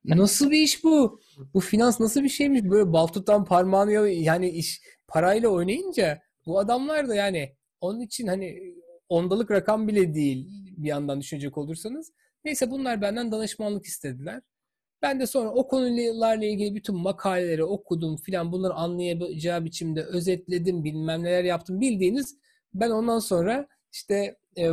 [0.04, 1.20] Nasıl bir iş bu?
[1.54, 2.62] Bu finans nasıl bir şeymiş?
[2.64, 8.74] Böyle bal tutan parmağını yani iş parayla oynayınca bu adamlar da yani onun için hani
[9.08, 10.46] ondalık rakam bile değil
[10.76, 12.12] bir yandan düşünecek olursanız.
[12.44, 14.42] Neyse bunlar benden danışmanlık istediler.
[15.04, 21.22] Ben de sonra o konularla ilgili bütün makaleleri okudum filan bunları anlayacağı biçimde özetledim bilmem
[21.22, 22.36] neler yaptım bildiğiniz
[22.74, 24.70] ben ondan sonra işte e,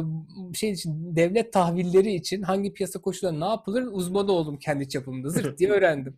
[0.53, 5.59] şey için devlet tahvilleri için hangi piyasa koşulları ne yapılır uzmanı oldum kendi çapımda zırt
[5.59, 6.15] diye öğrendim.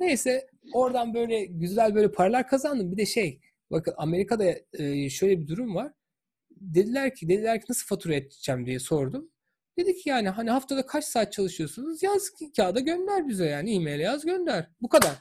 [0.00, 2.92] Neyse oradan böyle güzel böyle paralar kazandım.
[2.92, 5.92] Bir de şey bakın Amerika'da e, şöyle bir durum var.
[6.50, 9.30] Dediler ki dediler ki nasıl fatura edeceğim diye sordum.
[9.78, 12.02] Dedi ki yani hani haftada kaç saat çalışıyorsunuz?
[12.02, 14.70] Yaz kağıda gönder bize yani e-mail yaz gönder.
[14.82, 15.18] Bu kadar.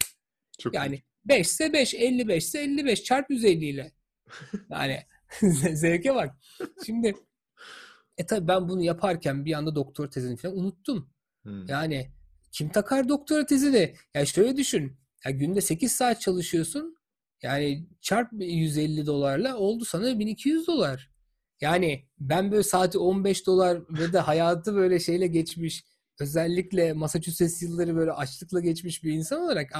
[0.59, 3.91] Çok Yani 5 ise 5, 55 ise 55 çarp 150 ile.
[4.69, 5.03] Yani
[5.73, 6.35] zevke bak.
[6.85, 7.15] Şimdi
[8.17, 11.09] e tabii ben bunu yaparken bir anda doktor tezini falan unuttum.
[11.43, 11.67] Hmm.
[11.67, 12.11] Yani
[12.51, 13.95] kim takar doktora tezini?
[14.13, 14.97] Ya şöyle düşün.
[15.25, 16.97] Ya günde 8 saat çalışıyorsun.
[17.41, 21.12] Yani çarp 150 dolarla oldu sana 1200 dolar.
[21.63, 25.85] Yani ben böyle saati 15 dolar ve de hayatı böyle şeyle geçmiş
[26.19, 29.71] özellikle Massachusetts yılları böyle açlıkla geçmiş bir insan olarak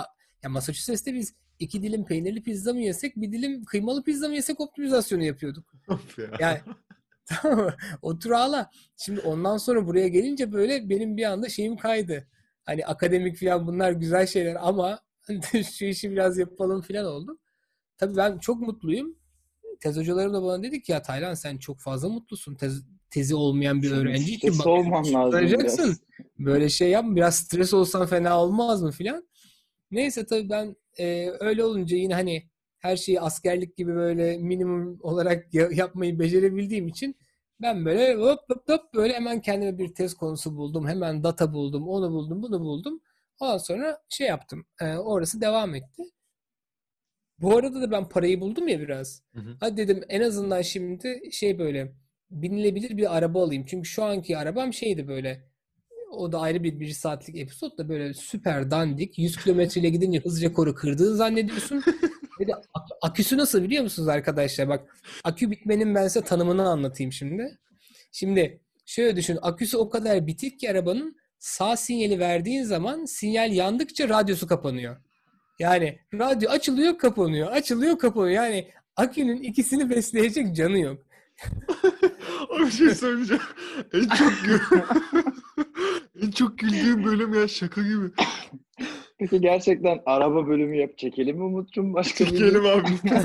[0.43, 4.59] ya Massachusetts'te biz iki dilim peynirli pizza mı yesek bir dilim kıymalı pizza mı yesek
[4.59, 5.73] optimizasyonu yapıyorduk.
[6.17, 6.29] Ya.
[6.39, 6.59] Yani
[7.25, 7.73] tamam?
[8.01, 8.69] Otur ağla.
[8.97, 12.27] Şimdi ondan sonra buraya gelince böyle benim bir anda şeyim kaydı.
[12.65, 14.99] Hani akademik falan bunlar güzel şeyler ama
[15.77, 17.39] şu işi biraz yapalım falan oldu.
[17.97, 19.22] Tabii ben çok mutluyum.
[19.83, 22.55] Tez hocalarım da bana dedi ki ya Taylan sen çok fazla mutlusun.
[22.55, 25.99] Tez, tezi olmayan bir öğrenci için Stres bak olman lazım biraz.
[26.39, 29.27] Böyle şey yapma biraz stres olsan fena olmaz mı filan.
[29.91, 35.53] Neyse tabii ben e, öyle olunca yine hani her şeyi askerlik gibi böyle minimum olarak
[35.53, 37.15] ya- yapmayı becerebildiğim için
[37.61, 40.87] ben böyle hop hop hop böyle hemen kendime bir tez konusu buldum.
[40.87, 43.01] Hemen data buldum, onu buldum, bunu buldum.
[43.39, 44.65] Ondan sonra şey yaptım.
[44.81, 46.03] E, orası devam etti.
[47.43, 49.21] Bu arada da ben parayı buldum ya biraz.
[49.33, 49.57] Hı hı.
[49.59, 51.93] Hadi dedim en azından şimdi şey böyle
[52.31, 53.65] binilebilir bir araba alayım.
[53.67, 55.43] Çünkü şu anki arabam şeydi böyle
[56.11, 59.19] o da ayrı bir bir saatlik episod da böyle süper dandik.
[59.19, 61.83] 100 kilometreyle gidince hız rekoru kırdığını zannediyorsun.
[62.39, 64.69] Ve de ak- aküsü nasıl biliyor musunuz arkadaşlar?
[64.69, 67.59] Bak akü bitmenin ben size tanımını anlatayım şimdi.
[68.11, 69.39] Şimdi şöyle düşün.
[69.41, 74.97] Aküsü o kadar bitik ki arabanın sağ sinyali verdiğin zaman sinyal yandıkça radyosu kapanıyor.
[75.59, 77.51] Yani radyo açılıyor kapanıyor.
[77.51, 78.43] Açılıyor kapanıyor.
[78.43, 81.01] Yani akünün ikisini besleyecek canı yok.
[82.55, 83.43] Abi bir şey söyleyeceğim.
[83.93, 84.85] En çok gü-
[86.23, 88.11] en çok güldüğüm bölüm ya şaka gibi.
[89.23, 91.93] Peki gerçekten araba bölümü yap çekelim mi Umut'cum?
[91.93, 92.87] Başka bir Çekelim abi.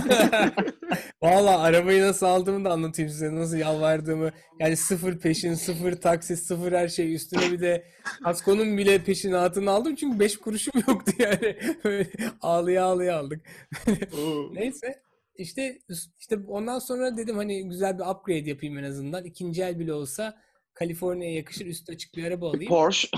[1.22, 3.34] Valla arabayı nasıl aldığımı da anlatayım size.
[3.34, 4.30] Nasıl yalvardığımı.
[4.60, 7.14] Yani sıfır peşin, sıfır taksit, sıfır her şey.
[7.14, 7.84] Üstüne bir de
[8.24, 9.94] kaskonun bile peşinatını aldım.
[9.94, 11.56] Çünkü beş kuruşum yoktu yani.
[11.84, 13.40] Böyle ağlıya ağlıya aldık.
[14.52, 15.02] Neyse.
[15.36, 15.78] işte
[16.18, 19.24] işte ondan sonra dedim hani güzel bir upgrade yapayım en azından.
[19.24, 20.36] İkinci el bile olsa
[20.74, 22.68] Kaliforniya'ya yakışır üstü açık bir araba alayım.
[22.68, 23.08] Porsche.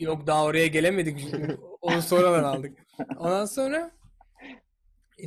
[0.00, 1.26] Yok daha oraya gelemedik.
[1.80, 2.78] Onu sonradan aldık.
[3.18, 3.90] Ondan sonra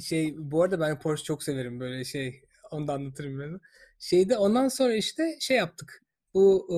[0.01, 2.41] şey bu arada ben Porsche çok severim böyle şey.
[2.71, 3.61] Onu da anlatırım biraz.
[3.99, 6.03] Şeyde ondan sonra işte şey yaptık.
[6.33, 6.77] Bu e,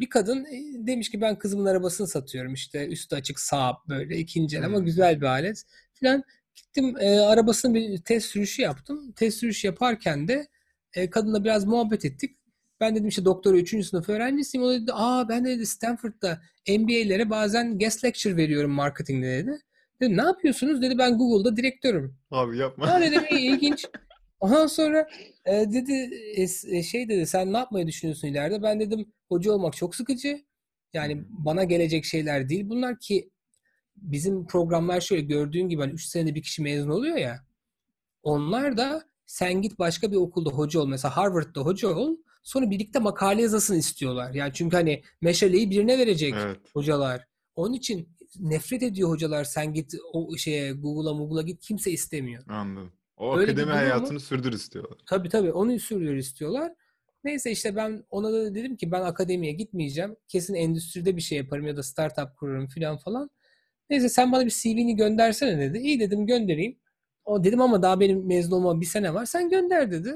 [0.00, 4.56] bir kadın e, demiş ki ben kızımın arabasını satıyorum işte üstü açık Saab böyle ikinci
[4.56, 4.84] el ama Hmm.
[4.84, 5.62] güzel bir alet
[5.94, 6.24] filan.
[6.54, 9.12] Gittim e, arabasını bir test sürüşü yaptım.
[9.12, 10.48] Test sürüşü yaparken de
[10.94, 12.36] e, kadınla biraz muhabbet ettik.
[12.80, 13.86] Ben dedim işte doktora 3.
[13.86, 14.66] sınıf öğrencisiyim.
[14.66, 19.60] O dedi aa ben de dedi Stanford'da MBA'lere bazen guest lecture veriyorum marketingde dedi.
[20.00, 20.82] Dedim ne yapıyorsunuz?
[20.82, 22.16] Dedi ben Google'da direktörüm.
[22.30, 22.88] Abi yapma.
[22.88, 23.86] Ha dedim iyi ilginç.
[24.40, 25.08] Ondan sonra
[25.44, 26.42] e, dedi e,
[26.78, 28.62] e, şey dedi sen ne yapmayı düşünüyorsun ileride?
[28.62, 30.44] Ben dedim hoca olmak çok sıkıcı.
[30.94, 33.30] Yani bana gelecek şeyler değil bunlar ki
[33.96, 37.44] bizim programlar şöyle gördüğün gibi hani 3 senede bir kişi mezun oluyor ya.
[38.22, 40.86] Onlar da sen git başka bir okulda hoca ol.
[40.88, 42.16] Mesela Harvard'da hoca ol.
[42.42, 44.34] Sonra birlikte makale yazasını istiyorlar.
[44.34, 46.58] Yani çünkü hani meşaleyi birine verecek Evet.
[46.74, 47.26] hocalar.
[47.56, 48.08] Onun için
[48.40, 49.44] nefret ediyor hocalar.
[49.44, 52.42] Sen git o şeye Google'a Google'a git kimse istemiyor.
[52.48, 52.92] Anladım.
[53.16, 53.76] O Öyle akademi mu?
[53.76, 54.98] hayatını sürdür istiyorlar.
[55.06, 56.72] Tabii tabii onu sürüyor istiyorlar.
[57.24, 60.16] Neyse işte ben ona da dedim ki ben akademiye gitmeyeceğim.
[60.28, 63.30] Kesin endüstride bir şey yaparım ya da startup kururum falan falan.
[63.90, 65.78] Neyse sen bana bir CV'ni göndersene dedi.
[65.78, 66.78] İyi dedim göndereyim.
[67.24, 69.24] O dedim ama daha benim mezun olmama bir sene var.
[69.26, 70.14] Sen gönder dedi.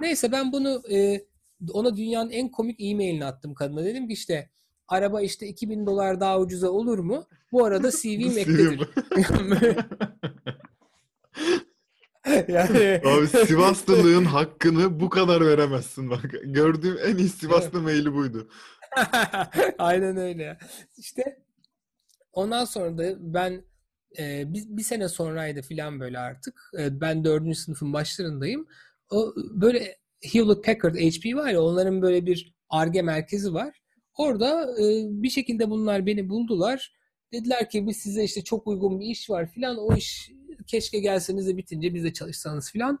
[0.00, 1.24] Neyse ben bunu e,
[1.72, 3.84] ona dünyanın en komik e-mailini attım kadına.
[3.84, 4.50] Dedim ki işte
[4.88, 7.26] araba işte 2000 dolar daha ucuza olur mu?
[7.52, 8.88] Bu arada CV'm Bu ekledir.
[12.48, 16.34] yani Abi Sivaslılığın hakkını bu kadar veremezsin bak.
[16.44, 18.48] Gördüğüm en iyi Sivaslı maili buydu.
[19.78, 20.58] Aynen öyle.
[20.96, 21.42] İşte
[22.32, 23.64] ondan sonra da ben
[24.18, 26.70] e, bir, bir sene sonraydı filan böyle artık.
[26.78, 28.66] E, ben dördüncü sınıfın başlarındayım.
[29.10, 33.78] O böyle Hewlett Packard HP var ya onların böyle bir Ar-Ge merkezi var.
[34.16, 36.92] Orada e, bir şekilde bunlar beni buldular.
[37.32, 39.78] Dediler ki biz size işte çok uygun bir iş var filan.
[39.78, 40.30] O iş
[40.66, 42.98] keşke gelseniz de bitince biz de çalışsanız filan.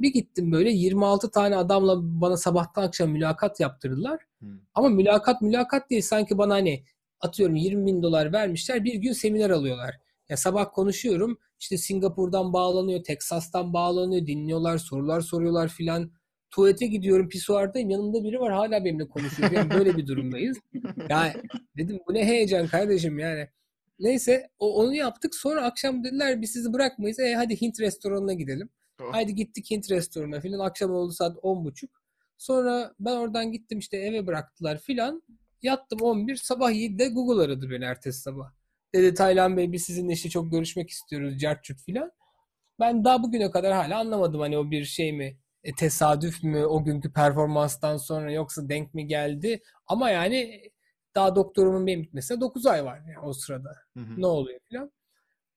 [0.00, 4.20] Bir gittim böyle 26 tane adamla bana sabahtan akşam mülakat yaptırdılar.
[4.38, 4.58] Hmm.
[4.74, 6.02] Ama mülakat mülakat değil.
[6.02, 6.84] Sanki bana hani
[7.20, 8.84] atıyorum 20 bin dolar vermişler.
[8.84, 9.94] Bir gün seminer alıyorlar.
[10.28, 11.38] Ya sabah konuşuyorum.
[11.60, 16.10] işte Singapur'dan bağlanıyor, Teksas'tan bağlanıyor, dinliyorlar, sorular soruyorlar filan.
[16.50, 17.90] Tuvalete gidiyorum, pisuardayım.
[17.90, 19.50] Yanımda biri var hala benimle konuşuyor.
[19.50, 20.58] Yani böyle bir durumdayız.
[21.08, 21.34] Ya
[21.76, 23.48] dedim bu ne heyecan kardeşim yani.
[23.98, 25.34] Neyse o, onu yaptık.
[25.34, 27.20] Sonra akşam dediler biz sizi bırakmayız.
[27.20, 28.70] E hadi Hint restoranına gidelim.
[29.02, 29.12] Oh.
[29.12, 30.58] Haydi gittik Hint restoranına filan.
[30.58, 31.88] Akşam oldu saat 10.30.
[32.38, 35.22] Sonra ben oradan gittim işte eve bıraktılar filan.
[35.62, 36.36] Yattım 11.
[36.36, 38.50] Sabah 7'de Google aradı beni ertesi sabah.
[38.94, 41.38] Dedi Taylan Bey biz sizinle işte çok görüşmek istiyoruz.
[41.38, 42.12] Cartçut filan.
[42.80, 45.38] Ben daha bugüne kadar hala anlamadım hani o bir şey mi?
[45.68, 49.60] E, tesadüf mü o günkü performanstan sonra yoksa denk mi geldi?
[49.86, 50.62] Ama yani
[51.14, 53.76] daha doktorumun benim bitmesine 9 ay var yani o sırada.
[53.96, 54.20] Hı hı.
[54.20, 54.92] Ne oluyor filan.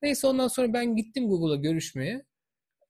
[0.02, 2.26] Neyse ondan sonra ben gittim Google'a görüşmeye.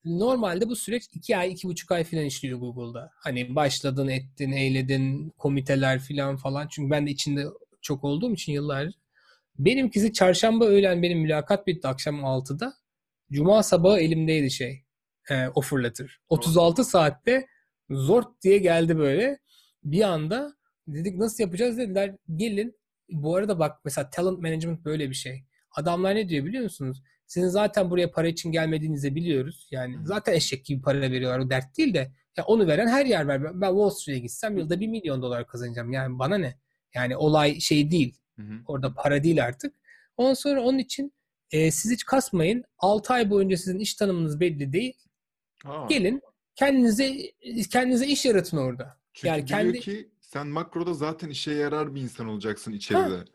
[0.06, 3.12] Normalde bu süreç 2 ay, 2,5 ay falan işliyor Google'da.
[3.16, 6.68] Hani başladın, ettin, eyledin, komiteler filan falan.
[6.68, 7.46] Çünkü ben de içinde
[7.82, 8.96] çok olduğum için yıllardır.
[9.60, 12.74] Benimkisi çarşamba öğlen benim mülakat bitti akşam 6'da.
[13.32, 14.84] Cuma sabahı elimdeydi şey.
[15.30, 16.20] E, offer letter.
[16.30, 17.48] 36 saatte
[17.90, 19.40] zort diye geldi böyle.
[19.84, 20.56] Bir anda
[20.88, 22.16] dedik nasıl yapacağız dediler.
[22.36, 22.82] Gelin.
[23.10, 25.44] Bu arada bak mesela talent management böyle bir şey.
[25.72, 27.04] Adamlar ne diyor biliyor musunuz?
[27.28, 29.68] Sizin zaten buraya para için gelmediğinizi biliyoruz.
[29.72, 31.40] Yani zaten eşek gibi para veriyorlar.
[31.40, 33.62] O dert değil de ya onu veren her yer var.
[33.62, 35.94] Ben Wall Street'e gitsem yılda bir milyon dolar kazanacağım.
[35.94, 36.58] Yani bana ne?
[36.96, 38.18] Yani olay şey değil.
[38.40, 38.54] Hı hı.
[38.68, 39.76] Orada para değil artık.
[40.18, 41.14] Ondan sonra onun için
[41.52, 42.64] e, siz hiç kasmayın.
[42.78, 44.94] 6 ay boyunca sizin iş tanımınız belli değil.
[45.66, 46.22] Aa, Gelin
[46.56, 47.18] kendinize
[47.72, 48.98] kendinize iş yaratın orada.
[49.14, 53.26] çünkü yani biliyor kendi- ki sen makroda zaten işe yarar bir insan olacaksın içeride.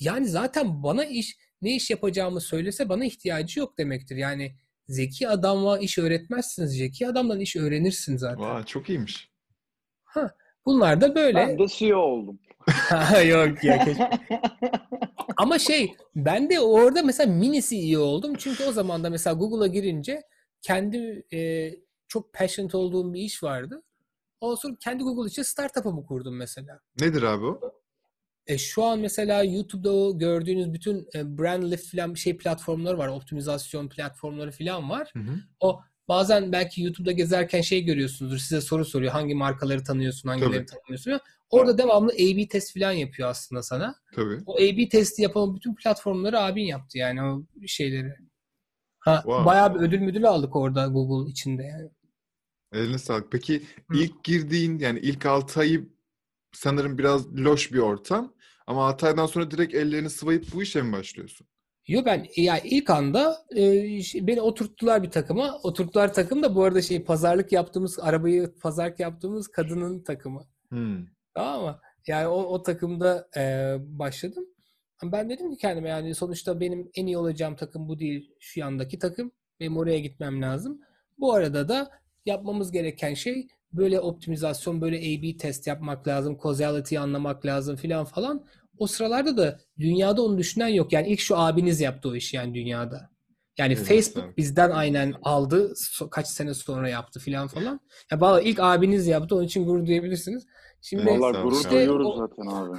[0.00, 4.16] Yani zaten bana iş ne iş yapacağımı söylese bana ihtiyacı yok demektir.
[4.16, 4.56] Yani
[4.88, 6.76] zeki adamla iş öğretmezsiniz.
[6.76, 8.38] Zeki adamdan iş öğrenirsin zaten.
[8.44, 9.30] Vay çok iyiymiş.
[10.66, 11.38] Bunlar da böyle.
[11.38, 12.38] Ben de CEO oldum.
[13.26, 14.10] Yok ya keşke.
[15.36, 18.34] Ama şey ben de orada mesela mini CEO oldum.
[18.38, 20.22] Çünkü o zaman da mesela Google'a girince
[20.64, 21.70] kendi e,
[22.08, 23.82] çok passionate olduğum bir iş vardı.
[24.40, 26.80] Ondan sonra kendi Google için startup'ımı kurdum mesela.
[27.00, 27.60] Nedir abi o?
[28.46, 33.08] E, şu an mesela YouTube'da o gördüğünüz bütün e, brand lift falan şey platformları var.
[33.08, 35.10] Optimizasyon platformları falan var.
[35.12, 35.36] Hı hı.
[35.60, 38.38] O bazen belki YouTube'da gezerken şey görüyorsunuzdur.
[38.38, 39.12] Size soru soruyor.
[39.12, 40.66] Hangi markaları tanıyorsun, hangileri Tabii.
[40.66, 41.20] tanımıyorsun.
[41.50, 43.94] Orada devamlı A/B test falan yapıyor aslında sana.
[44.14, 44.38] Tabii.
[44.46, 48.14] O A/B testi yapan bütün platformları abin yaptı yani o şeyleri.
[49.04, 49.44] Ha, Wow.
[49.46, 51.90] bayağı bir ödül müdül aldık orada Google içinde yani.
[52.72, 53.32] Eline sağlık.
[53.32, 53.96] Peki Hı.
[53.98, 55.88] ilk girdiğin yani ilk 6 ayı
[56.52, 58.34] sanırım biraz loş bir ortam.
[58.66, 61.46] Ama 6 aydan sonra direkt ellerini sıvayıp bu işe mi başlıyorsun?
[61.86, 65.58] Yo ben ya ilk anda e, şey- beni oturttular bir takıma.
[65.62, 70.40] Oturttular takım da bu arada şey pazarlık yaptığımız arabayı pazarlık yaptığımız kadının takımı.
[70.68, 71.06] Hmm.
[71.34, 71.80] Tamam mı?
[72.06, 74.44] Yani o, o takımda e, başladım.
[75.12, 78.30] Ben dedim ki kendime yani sonuçta benim en iyi olacağım takım bu değil.
[78.40, 79.32] Şu yandaki takım.
[79.60, 80.80] Benim oraya gitmem lazım.
[81.18, 81.90] Bu arada da
[82.26, 86.38] yapmamız gereken şey böyle optimizasyon, böyle A/B test yapmak lazım.
[86.42, 88.46] Causality'yi anlamak lazım filan falan.
[88.78, 90.92] O sıralarda da dünyada onu düşünen yok.
[90.92, 93.10] Yani ilk şu abiniz yaptı o işi yani dünyada.
[93.58, 94.36] Yani Evet, Facebook evet.
[94.38, 95.74] bizden aynen aldı.
[96.10, 97.80] Kaç sene sonra yaptı filan falan.
[98.12, 99.34] Ya vallahi ilk abiniz yaptı.
[99.36, 100.46] Onun için gurur duyabilirsiniz.
[100.82, 102.78] Şimdi Vallahi gurur duyuyoruz o- zaten abi.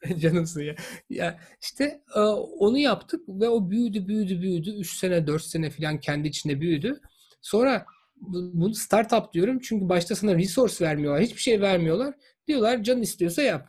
[0.18, 0.74] Canımsın ya.
[1.10, 4.70] Ya işte e, onu yaptık ve o büyüdü büyüdü büyüdü.
[4.78, 7.00] 3 sene 4 sene falan kendi içinde büyüdü.
[7.42, 7.86] Sonra
[8.20, 11.22] bu- bunu startup diyorum çünkü başta sana resource vermiyorlar.
[11.22, 12.14] Hiçbir şey vermiyorlar.
[12.46, 13.68] Diyorlar can istiyorsa yap.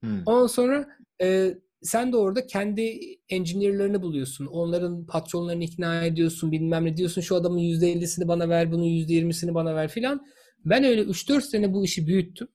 [0.00, 0.22] Hmm.
[0.26, 0.88] Ondan sonra
[1.22, 4.46] e, sen de orada kendi engineer'larını buluyorsun.
[4.46, 6.52] Onların patronlarını ikna ediyorsun.
[6.52, 7.20] Bilmem ne diyorsun.
[7.20, 10.26] Şu adamın %50'sini bana ver, bunun %20'sini bana ver filan.
[10.64, 12.48] Ben öyle 3-4 sene bu işi büyüttüm.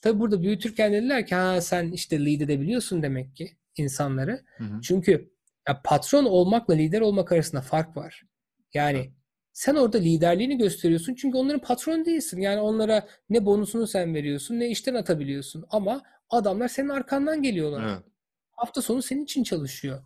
[0.00, 4.44] Tabi burada büyütürken dediler ki ha sen işte lead edebiliyorsun demek ki insanları.
[4.56, 4.80] Hı hı.
[4.80, 5.30] Çünkü
[5.68, 8.22] ya patron olmakla lider olmak arasında fark var.
[8.74, 9.10] Yani
[9.52, 12.40] sen orada liderliğini gösteriyorsun çünkü onların patronu değilsin.
[12.40, 15.64] Yani onlara ne bonusunu sen veriyorsun ne işten atabiliyorsun.
[15.70, 17.92] Ama adamlar senin arkandan geliyorlar.
[17.92, 18.04] Evet.
[18.52, 20.02] Hafta sonu senin için çalışıyor.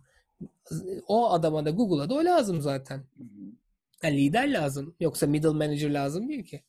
[1.07, 3.03] O adama da Google'a da o lazım zaten.
[4.03, 4.95] Yani lider lazım.
[4.99, 6.63] Yoksa middle manager lazım değil ki.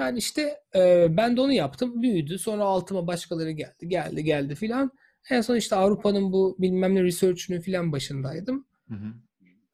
[0.00, 2.02] Yani işte e, ben de onu yaptım.
[2.02, 2.38] Büyüdü.
[2.38, 3.88] Sonra altıma başkaları geldi.
[3.88, 4.90] Geldi geldi filan.
[5.30, 8.66] En son işte Avrupa'nın bu bilmem ne research'ünün filan başındaydım.
[8.88, 9.14] Hı hı.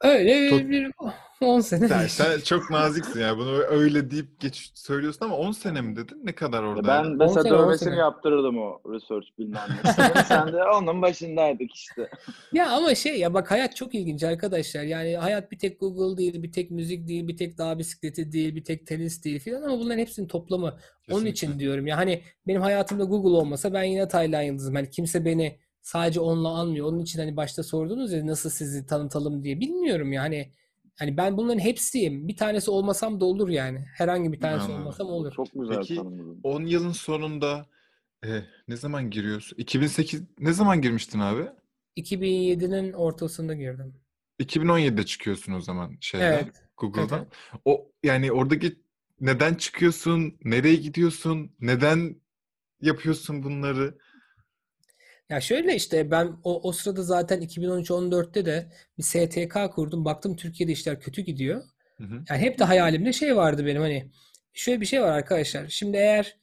[0.01, 0.91] Öyle Çok- bir
[1.41, 1.89] 10 sene.
[1.89, 3.39] Sen, sen çok naziksin ya.
[3.39, 6.21] Bunu öyle deyip geç söylüyorsun ama 10 sene mi dedin?
[6.25, 6.89] Ne kadar orada?
[6.89, 9.93] Ben mesela sene, dövmesini yaptırırdım o research bilmem ne.
[10.23, 12.11] Sen de onun başındaydık işte.
[12.53, 14.83] Ya ama şey ya bak hayat çok ilginç arkadaşlar.
[14.83, 18.55] Yani hayat bir tek Google değil, bir tek müzik değil, bir tek dağ bisikleti değil,
[18.57, 20.67] bir tek tenis değil filan ama bunların hepsinin toplamı.
[20.67, 21.31] Onun Kesinlikle.
[21.31, 24.75] için diyorum ya hani benim hayatımda Google olmasa ben yine Taylan Yıldız'ım.
[24.75, 26.87] Hani kimse beni sadece onunla anmıyor.
[26.87, 29.61] Onun için hani başta sordunuz ya nasıl sizi tanıtalım diye.
[29.61, 30.53] Bilmiyorum yani.
[30.99, 32.29] Hani ben bunların hepsiyim.
[32.29, 33.85] Bir tanesi olmasam da olur yani.
[33.95, 34.81] Herhangi bir tanesi Anladım.
[34.81, 35.33] olmasam olur.
[35.33, 36.41] Çok güzel Peki, tanımladın.
[36.43, 37.67] 10 yılın sonunda
[38.25, 38.29] e,
[38.69, 39.57] ne zaman giriyorsun?
[39.59, 41.47] 2008 ne zaman girmiştin abi?
[41.97, 43.95] 2007'nin ortasında girdim.
[44.41, 46.63] 2017'de çıkıyorsun o zaman şeyden, Evet.
[46.77, 47.19] Google'dan.
[47.19, 47.61] Evet.
[47.65, 48.79] O yani oradaki
[49.21, 50.39] neden çıkıyorsun?
[50.45, 51.53] Nereye gidiyorsun?
[51.61, 52.17] Neden
[52.81, 53.99] yapıyorsun bunları?
[55.31, 60.05] Ya şöyle işte ben o, o sırada zaten 2013-14'te de bir STK kurdum.
[60.05, 61.63] Baktım Türkiye'de işler kötü gidiyor.
[61.97, 62.25] Hı hı.
[62.31, 64.11] Yani hep de hayalimde şey vardı benim hani
[64.53, 65.69] şöyle bir şey var arkadaşlar.
[65.69, 66.37] Şimdi eğer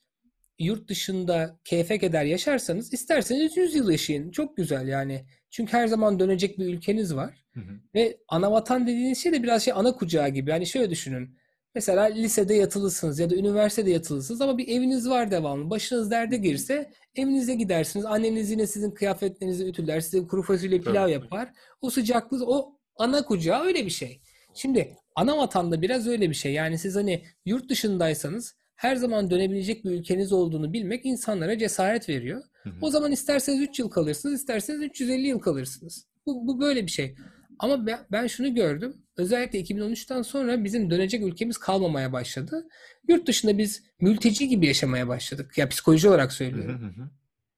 [0.59, 4.31] yurt dışında keyfe keder yaşarsanız isterseniz 100 yıl yaşayın.
[4.31, 5.25] Çok güzel yani.
[5.49, 7.45] Çünkü her zaman dönecek bir ülkeniz var.
[7.53, 7.79] Hı hı.
[7.95, 10.49] Ve ana vatan dediğiniz şey de biraz şey ana kucağı gibi.
[10.49, 11.37] Yani şöyle düşünün.
[11.75, 15.69] Mesela lisede yatılısınız ya da üniversitede yatılısınız ama bir eviniz var devamlı.
[15.69, 18.05] Başınız derde girse evinize gidersiniz.
[18.05, 19.99] Anneniz yine sizin kıyafetlerinizi ütüler.
[19.99, 21.49] Size kuru fasulye pilav yapar.
[21.81, 24.21] O sıcaklık, o ana kucağı öyle bir şey.
[24.53, 26.53] Şimdi ana vatanda biraz öyle bir şey.
[26.53, 32.41] Yani siz hani yurt dışındaysanız her zaman dönebilecek bir ülkeniz olduğunu bilmek insanlara cesaret veriyor.
[32.63, 32.73] Hı hı.
[32.81, 36.07] O zaman isterseniz 3 yıl kalırsınız, isterseniz 350 yıl kalırsınız.
[36.25, 37.15] Bu, bu böyle bir şey.
[37.63, 38.93] Ama ben, ben şunu gördüm.
[39.17, 42.67] Özellikle 2013'ten sonra bizim dönecek ülkemiz kalmamaya başladı.
[43.07, 45.57] Yurt dışında biz mülteci gibi yaşamaya başladık.
[45.57, 46.81] Ya psikoloji olarak hı söylüyorum.
[46.81, 47.09] hı hı.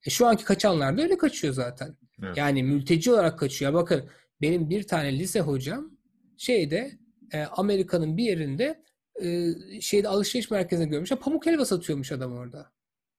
[0.06, 1.98] E şu anki kaçanlar da öyle kaçıyor zaten.
[2.24, 2.38] Evet.
[2.38, 3.74] Yani mülteci olarak kaçıyor.
[3.74, 4.10] Bakın
[4.42, 5.92] benim bir tane lise hocam
[6.38, 7.00] şeyde
[7.34, 8.84] e, Amerika'nın bir yerinde
[9.22, 9.52] e,
[9.82, 11.10] şeyde alışveriş merkezinde görmüş.
[11.10, 12.72] Pamuk helva satıyormuş adam orada.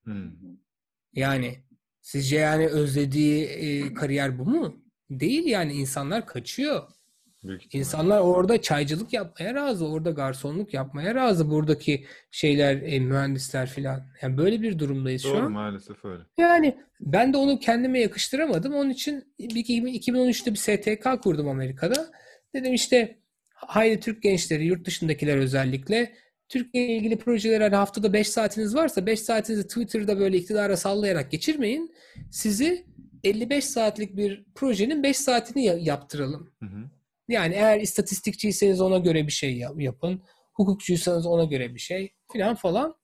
[0.05, 0.14] Hı.
[1.12, 1.64] Yani
[2.01, 4.86] sizce yani özlediği e, kariyer bu mu?
[5.11, 6.83] Değil yani insanlar kaçıyor.
[7.45, 7.75] Büyük.
[7.75, 14.07] İnsanlar orada çaycılık yapmaya razı, orada garsonluk yapmaya razı buradaki şeyler, e, mühendisler filan.
[14.23, 15.53] Yani böyle bir durumdayız şu Doğru an.
[15.53, 16.23] maalesef öyle.
[16.39, 18.75] Yani ben de onu kendime yakıştıramadım.
[18.75, 22.11] Onun için bir 2013'te bir STK kurdum Amerika'da.
[22.55, 23.19] Dedim işte
[23.55, 26.13] haydi Türk gençleri, yurt dışındakiler özellikle
[26.49, 31.31] Türkiye ile ilgili projeler hani haftada 5 saatiniz varsa 5 saatinizi Twitter'da böyle iktidara sallayarak
[31.31, 31.95] geçirmeyin.
[32.31, 32.87] Sizi
[33.29, 36.53] 55 saatlik bir projenin 5 saatini ya- yaptıralım.
[36.61, 36.91] Hı hı.
[37.29, 40.22] Yani eğer istatistikçiyseniz ona göre bir şey yap- yapın.
[40.55, 42.95] Hukukçuysanız ona göre bir şey filan falan.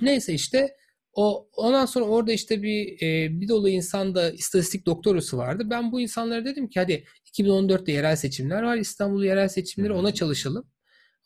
[0.00, 0.76] Neyse işte
[1.12, 5.62] o ondan sonra orada işte bir e, bir dolu insanda istatistik doktorası vardı.
[5.70, 8.76] Ben bu insanlara dedim ki hadi 2014'te yerel seçimler var.
[8.76, 10.00] İstanbul yerel seçimleri Hı hı.
[10.00, 10.66] ona çalışalım.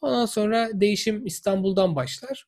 [0.00, 2.46] Ondan sonra değişim İstanbul'dan başlar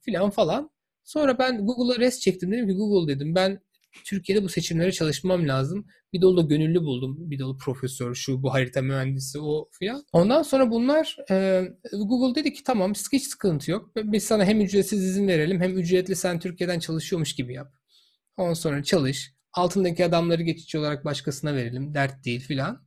[0.00, 0.70] filan falan.
[1.04, 2.52] Sonra ben Google'a res çektim.
[2.52, 3.60] Dedim ki Google dedim ben
[4.04, 5.86] Türkiye'de bu seçimlere çalışmam lazım.
[6.12, 7.30] Bir dolu da gönüllü buldum.
[7.30, 10.04] Bir dolu profesör, şu bu harita mühendisi o filan.
[10.12, 13.90] Ondan sonra bunlar e, Google dedi ki tamam hiç sıkıntı yok.
[13.96, 17.72] Biz sana hem ücretsiz izin verelim hem ücretli sen Türkiye'den çalışıyormuş gibi yap.
[18.36, 19.32] Ondan sonra çalış.
[19.52, 21.94] Altındaki adamları geçici olarak başkasına verelim.
[21.94, 22.86] Dert değil filan.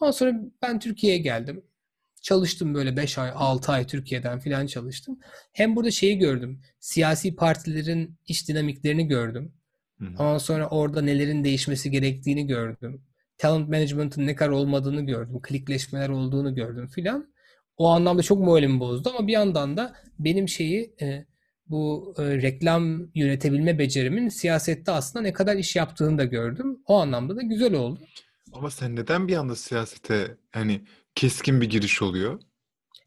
[0.00, 1.64] Ondan sonra ben Türkiye'ye geldim.
[2.22, 5.18] Çalıştım böyle 5 ay, 6 ay Türkiye'den filan çalıştım.
[5.52, 6.62] Hem burada şeyi gördüm.
[6.80, 9.52] Siyasi partilerin iş dinamiklerini gördüm.
[9.98, 10.10] Hı hı.
[10.10, 13.02] Ondan sonra orada nelerin değişmesi gerektiğini gördüm.
[13.38, 15.40] Talent management'ın ne kadar olmadığını gördüm.
[15.42, 17.34] Klikleşmeler olduğunu gördüm filan.
[17.76, 21.26] O anlamda çok moralimi bozdu ama bir yandan da benim şeyi e,
[21.66, 26.78] bu e, reklam yönetebilme becerimin siyasette aslında ne kadar iş yaptığını da gördüm.
[26.86, 28.00] O anlamda da güzel oldu.
[28.52, 30.80] Ama sen neden bir anda siyasete hani
[31.14, 32.40] keskin bir giriş oluyor?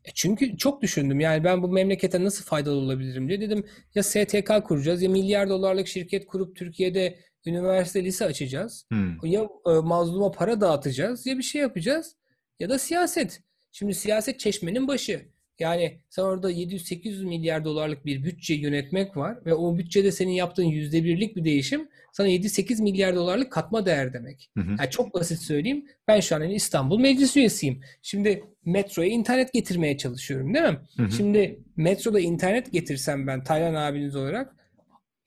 [0.07, 4.63] E çünkü çok düşündüm yani ben bu memlekete nasıl faydalı olabilirim diye dedim ya STK
[4.63, 8.85] kuracağız ya milyar dolarlık şirket kurup Türkiye'de üniversite lise açacağız.
[8.91, 9.27] Hı.
[9.27, 12.15] Ya e, mazluma para dağıtacağız ya bir şey yapacağız
[12.59, 13.41] ya da siyaset.
[13.71, 15.25] Şimdi siyaset çeşmenin başı.
[15.59, 20.63] Yani sen orada 700-800 milyar dolarlık bir bütçe yönetmek var ve o bütçede senin yaptığın
[20.63, 24.49] yüzde birlik bir değişim sana 7-8 milyar dolarlık katma değer demek.
[24.57, 24.69] Hı hı.
[24.79, 25.85] Yani çok basit söyleyeyim.
[26.07, 27.81] Ben şu an hani İstanbul Meclis üyesiyim.
[28.01, 30.79] Şimdi metroya internet getirmeye çalışıyorum değil mi?
[30.97, 31.11] Hı hı.
[31.11, 34.55] Şimdi metroda internet getirsem ben Taylan abiniz olarak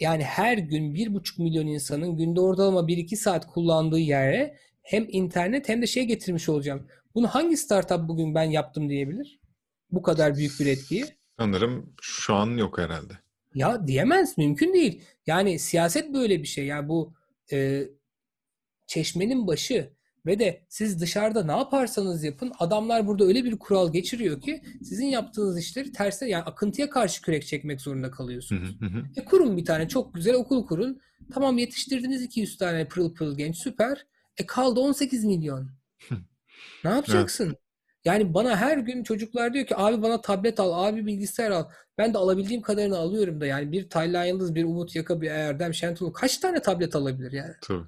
[0.01, 5.69] yani her gün bir buçuk milyon insanın günde ortalama 1-2 saat kullandığı yere hem internet
[5.69, 6.87] hem de şey getirmiş olacağım.
[7.15, 9.40] Bunu hangi startup bugün ben yaptım diyebilir?
[9.93, 11.05] Bu kadar büyük bir etkiyi.
[11.39, 13.13] Sanırım şu an yok herhalde.
[13.55, 14.39] Ya diyemez.
[14.39, 15.03] Mümkün değil.
[15.27, 16.67] Yani siyaset böyle bir şey.
[16.67, 17.15] Yani bu
[17.53, 17.89] e,
[18.87, 19.93] çeşmenin başı
[20.27, 25.07] ve de siz dışarıda ne yaparsanız yapın adamlar burada öyle bir kural geçiriyor ki sizin
[25.07, 28.81] yaptığınız işleri terse yani akıntıya karşı kürek çekmek zorunda kalıyorsunuz.
[28.81, 29.05] hı hı hı.
[29.17, 31.01] E kurun bir tane çok güzel okul kurun.
[31.33, 34.07] Tamam yetiştirdiniz 200 tane pırıl pırıl genç süper.
[34.37, 35.71] E kaldı 18 milyon.
[36.85, 37.57] Ne yapacaksın?
[38.05, 41.65] Yani bana her gün çocuklar diyor ki abi bana tablet al, abi bilgisayar al.
[41.99, 45.75] Ben de alabildiğim kadarını alıyorum da yani bir Taylan Yıldız, bir Umut Yaka, bir Erdem
[45.75, 47.55] Şentürk kaç tane tablet alabilir yani?
[47.63, 47.85] Tabii.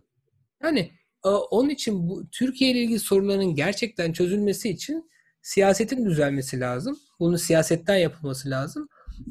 [0.62, 0.90] Yani
[1.24, 5.10] e, onun için bu Türkiye ile ilgili sorunların gerçekten çözülmesi için
[5.42, 6.98] siyasetin düzelmesi lazım.
[7.20, 8.88] Bunun siyasetten yapılması lazım.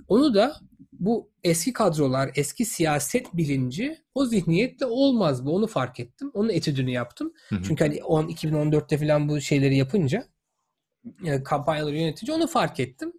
[0.07, 0.55] Onu da
[0.91, 5.55] bu eski kadrolar, eski siyaset bilinci o zihniyetle olmaz bu.
[5.55, 6.31] Onu fark ettim.
[6.33, 7.33] Onun etüdünü yaptım.
[7.49, 7.63] Hı hı.
[7.63, 10.27] Çünkü hani 10 2014'te falan bu şeyleri yapınca
[11.25, 13.13] e, kampanyaları yönetince onu fark ettim.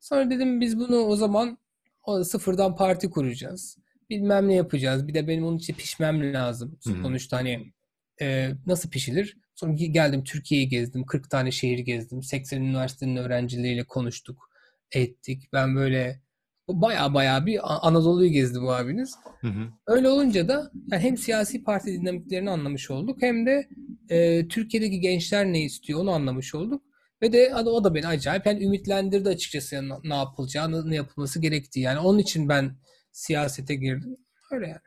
[0.00, 1.58] Sonra dedim biz bunu o zaman
[2.04, 3.78] o sıfırdan parti kuracağız.
[4.10, 5.08] Bilmem ne yapacağız.
[5.08, 6.78] Bir de benim onun için pişmem lazım.
[6.84, 7.02] Hı hı.
[7.02, 7.72] Sonuçta hani
[8.20, 9.36] e, nasıl pişilir?
[9.54, 11.06] Sonra ge- geldim Türkiye'yi gezdim.
[11.06, 12.22] 40 tane şehir gezdim.
[12.22, 14.50] 80 üniversitenin öğrencileriyle konuştuk.
[14.92, 15.52] Ettik.
[15.52, 16.20] Ben böyle
[16.68, 19.14] baya baya bir Anadolu'yu gezdi bu abiniz.
[19.40, 19.68] Hı hı.
[19.86, 23.68] Öyle olunca da yani hem siyasi parti dinamiklerini anlamış olduk hem de
[24.08, 26.82] e, Türkiye'deki gençler ne istiyor onu anlamış olduk.
[27.22, 31.40] Ve de da- o da beni acayip yani ümitlendirdi açıkçası yani ne yapılacağı, ne yapılması
[31.40, 31.80] gerektiği.
[31.80, 32.76] Yani onun için ben
[33.12, 34.16] siyasete girdim.
[34.50, 34.80] Öyle yani.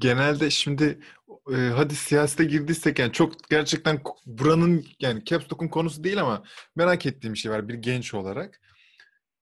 [0.00, 1.00] Genelde şimdi
[1.52, 6.44] e, hadi siyasete girdiysek yani çok gerçekten buranın yani Caps konusu değil ama
[6.76, 8.60] merak ettiğim bir şey var bir genç olarak.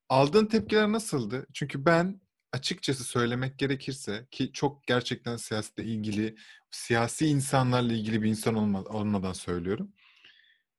[0.08, 1.46] Aldığın tepkiler nasıldı?
[1.52, 2.20] Çünkü ben
[2.52, 6.36] açıkçası söylemek gerekirse ki çok gerçekten siyasetle ilgili,
[6.70, 9.92] siyasi insanlarla ilgili bir insan olma, olmadan söylüyorum.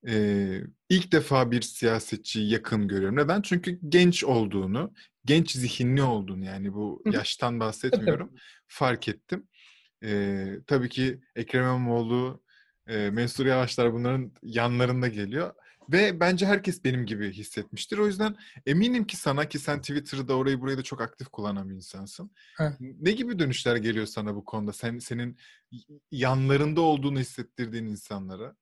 [0.08, 3.18] Ee, ilk defa bir siyasetçiyi yakın görüyorum.
[3.18, 3.42] Neden?
[3.42, 4.94] Çünkü genç olduğunu,
[5.26, 8.32] genç zihinli olduğunu yani bu yaştan bahsetmiyorum.
[8.68, 9.48] fark ettim.
[10.04, 12.44] Ee, tabii ki Ekrem İmamoğlu,
[12.88, 15.54] e, Mansur Yavaşlar bunların yanlarında geliyor.
[15.92, 17.98] Ve bence herkes benim gibi hissetmiştir.
[17.98, 18.36] O yüzden
[18.66, 22.32] eminim ki sana ki sen Twitter'da orayı burayı da çok aktif kullanan bir insansın.
[22.58, 22.70] Heh.
[22.80, 24.74] Ne gibi dönüşler geliyor sana bu konuda?
[24.74, 25.38] Sen senin
[26.12, 28.56] yanlarında olduğunu hissettirdiğin insanlara.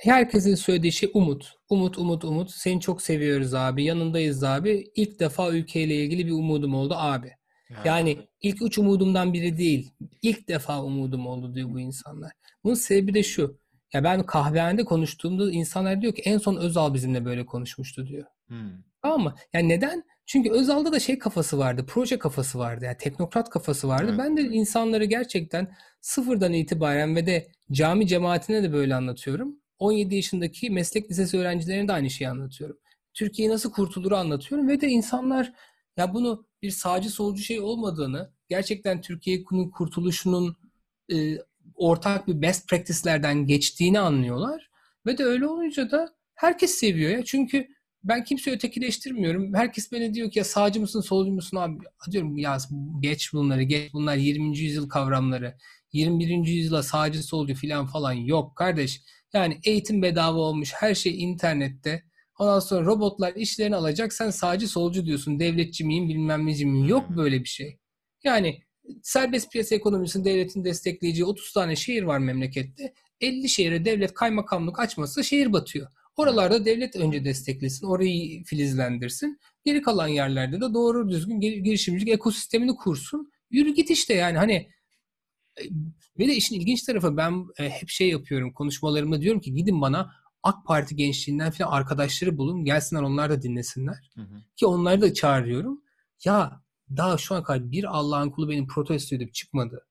[0.00, 1.52] Herkesin söylediği şey umut.
[1.68, 2.50] Umut, umut, umut.
[2.50, 3.84] Seni çok seviyoruz abi.
[3.84, 4.84] Yanındayız abi.
[4.94, 7.32] İlk defa ülkeyle ilgili bir umudum oldu abi.
[7.70, 9.90] Yani, Yani ilk üç umudumdan biri değil.
[10.22, 12.32] İlk defa umudum oldu diyor bu insanlar.
[12.64, 13.58] Bunun sebebi de şu.
[13.92, 18.24] Ya ben kahvehanede konuştuğumda insanlar diyor ki en son Özal bizimle böyle konuşmuştu diyor.
[18.48, 18.70] hmm,
[19.02, 19.34] Tamam mı?
[19.52, 20.04] Yani neden?
[20.26, 24.06] Çünkü Özal'da da şey kafası vardı, proje kafası vardı, yani teknokrat kafası vardı.
[24.08, 24.18] Evet.
[24.18, 29.56] Ben de insanları gerçekten sıfırdan itibaren ve de cami cemaatine de böyle anlatıyorum.
[29.78, 32.78] 17 yaşındaki meslek lisesi öğrencilerine de aynı şeyi anlatıyorum.
[33.14, 35.52] Türkiye nasıl kurtulur anlatıyorum ve de insanlar
[35.96, 40.56] ya bunu bir sağcı solcu şey olmadığını, gerçekten Türkiye'nin kurtuluşunun
[41.12, 41.38] e,
[41.74, 44.70] ortak bir best practice'lerden geçtiğini anlıyorlar.
[45.06, 47.24] Ve de öyle olunca da herkes seviyor ya.
[47.24, 47.68] Çünkü
[48.04, 49.54] ben kimseyi ötekileştirmiyorum.
[49.54, 51.78] Herkes bana diyor ki ya sağcı mısın, solcu musun abi?
[52.10, 52.58] Diyorum ya
[53.00, 54.58] geç bunları, geç bunlar 20.
[54.58, 55.54] yüzyıl kavramları.
[55.92, 56.46] 21.
[56.46, 59.02] yüzyıla sağcı, solcu falan falan yok kardeş.
[59.34, 62.02] Yani eğitim bedava olmuş, her şey internette.
[62.38, 64.12] Ondan sonra robotlar işlerini alacak.
[64.12, 65.40] Sen sağcı, solcu diyorsun.
[65.40, 66.88] Devletçi miyim, bilmem neci miyim?
[66.88, 67.78] Yok böyle bir şey.
[68.24, 68.62] Yani
[69.02, 72.92] serbest piyasa ekonomisini devletin destekleyeceği 30 tane şehir var memlekette.
[73.20, 75.86] 50 şehre devlet kaymakamlık açmasa şehir batıyor.
[76.16, 79.38] Oralarda devlet önce desteklesin, orayı filizlendirsin.
[79.64, 83.32] Geri kalan yerlerde de doğru düzgün gir- girişimcilik ekosistemini kursun.
[83.50, 84.68] Yürü git işte yani hani
[86.18, 90.12] ve de işin ilginç tarafı ben e, hep şey yapıyorum konuşmalarımda diyorum ki gidin bana
[90.42, 94.10] AK Parti gençliğinden falan arkadaşları bulun gelsinler onlar da dinlesinler.
[94.14, 94.42] hı hı.
[94.56, 95.82] Ki onları da çağırıyorum.
[96.24, 96.62] Ya
[96.96, 99.86] daha şu an kadar bir Allah'ın kulu benim protesto edip çıkmadı.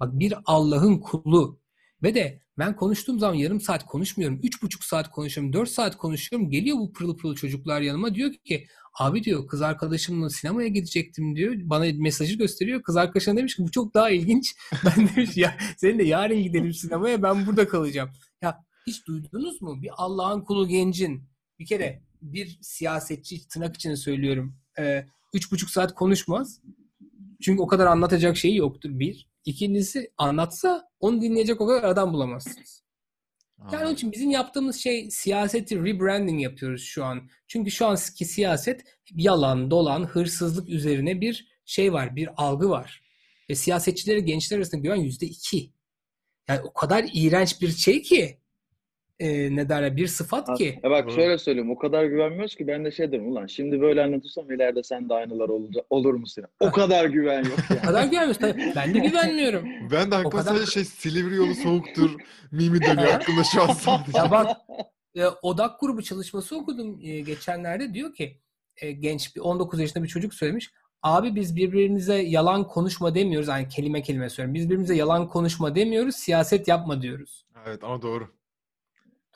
[0.00, 1.60] Bak bir Allah'ın kulu.
[2.02, 4.40] Ve de ben konuştuğum zaman yarım saat konuşmuyorum.
[4.42, 5.52] Üç buçuk saat konuşuyorum.
[5.52, 6.50] Dört saat konuşuyorum.
[6.50, 8.14] Geliyor bu pırıl pırıl çocuklar yanıma.
[8.14, 8.66] Diyor ki
[8.98, 11.54] abi diyor kız arkadaşımla sinemaya gidecektim diyor.
[11.62, 12.82] Bana mesajı gösteriyor.
[12.82, 14.54] Kız arkadaşına demiş ki bu çok daha ilginç.
[14.84, 18.10] Ben demiş ya seninle yarın gidelim sinemaya ben burada kalacağım.
[18.42, 19.82] Ya hiç duydunuz mu?
[19.82, 21.22] Bir Allah'ın kulu gencin
[21.58, 24.56] bir kere bir siyasetçi tırnak içinde söylüyorum.
[24.78, 26.60] e, üç buçuk saat konuşmaz.
[27.42, 29.28] Çünkü o kadar anlatacak şeyi yoktur bir.
[29.48, 32.82] İkincisi anlatsa onu dinleyecek o kadar adam bulamazsınız.
[33.72, 37.30] Yani onun için bizim yaptığımız şey siyaseti rebranding yapıyoruz şu an.
[37.46, 38.84] Çünkü şu anki siyaset
[39.14, 43.02] yalan, dolan, hırsızlık üzerine bir şey var, bir algı var.
[43.50, 45.72] Ve siyasetçileri gençler arasında güven yüzde iki.
[46.48, 48.38] Yani o kadar iğrenç bir şey ki
[49.20, 50.80] e, ne derler bir sıfat ki.
[50.84, 51.14] Ya bak Doğru.
[51.14, 54.82] şöyle söyleyeyim o kadar güvenmiyoruz ki ben de şey derim ulan şimdi böyle anlatırsam ileride
[54.82, 56.48] sen de aynılar olacak, olur mu senin?
[56.60, 57.82] O kadar güven yok O yani.
[57.86, 58.38] kadar güvenmiyoruz.
[58.38, 59.68] Tabii Ben de güvenmiyorum.
[59.92, 62.10] Ben de O aklıma kadar- şey Silivri yolu soğuktur
[62.52, 64.18] mimi dönüyor aklımda şu an sadece.
[64.18, 64.56] Ya bak
[65.16, 68.40] e, odak grubu çalışması okudum e, geçenlerde diyor ki
[68.76, 70.70] e, genç bir 19 yaşında bir çocuk söylemiş.
[71.02, 73.48] Abi biz birbirimize yalan konuşma demiyoruz.
[73.48, 74.54] Yani kelime kelime söylüyorum.
[74.54, 76.16] Biz birbirimize yalan konuşma demiyoruz.
[76.16, 77.46] Siyaset yapma diyoruz.
[77.66, 78.28] Evet ama doğru.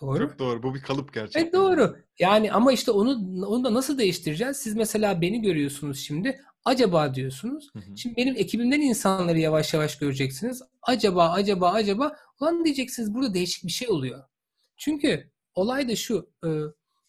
[0.03, 0.19] Doğru.
[0.19, 0.63] Çok doğru.
[0.63, 1.41] Bu bir kalıp gerçekten.
[1.41, 1.97] Evet doğru.
[2.19, 3.11] Yani ama işte onu
[3.47, 4.57] onu da nasıl değiştireceğiz?
[4.57, 6.41] Siz mesela beni görüyorsunuz şimdi.
[6.65, 7.71] Acaba diyorsunuz.
[7.73, 7.97] Hı hı.
[7.97, 10.63] Şimdi benim ekibimden insanları yavaş yavaş göreceksiniz.
[10.83, 12.17] Acaba, acaba, acaba.
[12.41, 14.25] Ulan diyeceksiniz burada değişik bir şey oluyor.
[14.77, 16.31] Çünkü olay da şu.
[16.45, 16.49] e,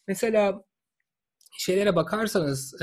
[0.07, 0.63] mesela
[1.57, 2.75] şeylere bakarsanız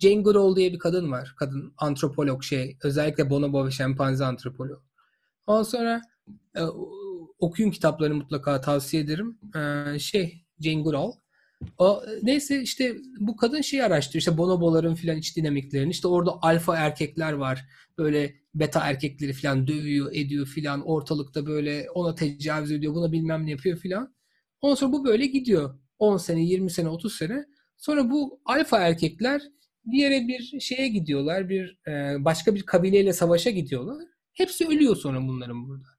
[0.00, 1.34] Jane Goodall diye bir kadın var.
[1.38, 2.76] Kadın antropolog şey.
[2.82, 4.82] Özellikle bonobo ve şempanze antropolog.
[5.46, 6.02] Ondan sonra
[6.56, 6.60] e,
[7.38, 9.38] okuyun kitaplarını mutlaka tavsiye ederim.
[9.56, 11.12] E, şey Jane Goodall.
[11.78, 14.20] O, neyse işte bu kadın şeyi araştırıyor.
[14.20, 15.90] İşte bonoboların filan iç dinamiklerini.
[15.90, 17.64] İşte orada alfa erkekler var.
[17.98, 20.86] Böyle beta erkekleri filan dövüyor, ediyor filan.
[20.86, 24.14] Ortalıkta böyle ona tecavüz ediyor, buna bilmem ne yapıyor filan.
[24.60, 25.78] Ondan sonra bu böyle gidiyor.
[25.98, 27.44] 10 sene, 20 sene, 30 sene.
[27.76, 29.42] Sonra bu alfa erkekler
[29.84, 31.48] bir yere bir şeye gidiyorlar.
[31.48, 34.04] Bir e, başka bir kabileyle savaşa gidiyorlar.
[34.32, 35.97] Hepsi ölüyor sonra bunların burada.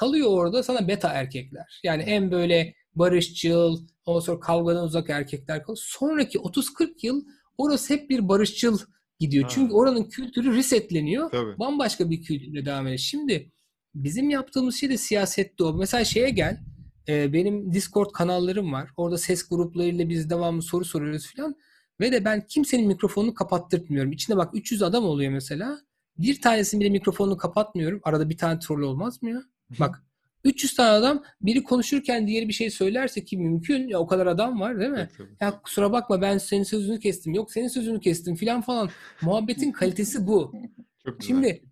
[0.00, 1.80] Kalıyor orada sana beta erkekler.
[1.84, 5.82] Yani en böyle barışçıl, ondan sonra kavgadan uzak erkekler kalıyor.
[5.82, 7.24] Sonraki 30-40 yıl
[7.58, 8.78] orası hep bir barışçıl
[9.18, 9.44] gidiyor.
[9.44, 9.50] Ha.
[9.54, 11.30] Çünkü oranın kültürü resetleniyor.
[11.30, 11.58] Tabii.
[11.58, 12.98] Bambaşka bir kültürle devam ediyor.
[12.98, 13.52] Şimdi
[13.94, 15.72] bizim yaptığımız şey de siyasette o.
[15.74, 16.60] Mesela şeye gel.
[17.08, 18.90] e, benim Discord kanallarım var.
[18.96, 21.56] Orada ses gruplarıyla biz devamlı soru soruyoruz falan.
[22.00, 24.12] Ve de ben kimsenin mikrofonunu kapattırtmıyorum.
[24.12, 25.78] İçinde bak 300 adam oluyor mesela.
[26.18, 28.00] Bir tanesinin bile mikrofonunu kapatmıyorum.
[28.02, 29.42] Arada bir tane troll olmaz mı ya?
[29.78, 30.04] Bak
[30.44, 34.60] 300 tane adam biri konuşurken diğeri bir şey söylerse ki mümkün ya o kadar adam
[34.60, 35.08] var değil mi?
[35.18, 35.30] Evet.
[35.40, 37.34] Ya kusura bakma ben senin sözünü kestim.
[37.34, 38.90] Yok senin sözünü kestim filan falan.
[39.22, 40.52] Muhabbetin kalitesi bu.
[41.04, 41.28] Çok güzel.
[41.28, 41.62] Şimdi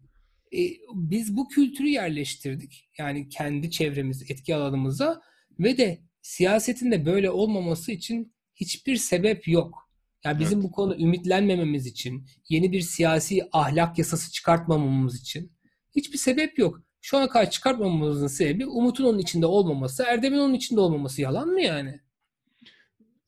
[0.52, 0.60] e,
[0.94, 2.88] biz bu kültürü yerleştirdik.
[2.98, 5.22] Yani kendi çevremiz, etki alanımıza
[5.60, 9.88] ve de siyasetin de böyle olmaması için hiçbir sebep yok.
[10.24, 10.68] Yani bizim Evet.
[10.68, 15.52] bu konuda ümitlenmememiz için, yeni bir siyasi ahlak yasası çıkartmamamız için
[15.96, 16.82] hiçbir sebep yok.
[17.00, 21.22] Şu ana kadar çıkartmamamızın sebebi Umut'un onun içinde olmaması, Erdem'in onun içinde olmaması.
[21.22, 22.00] Yalan mı yani?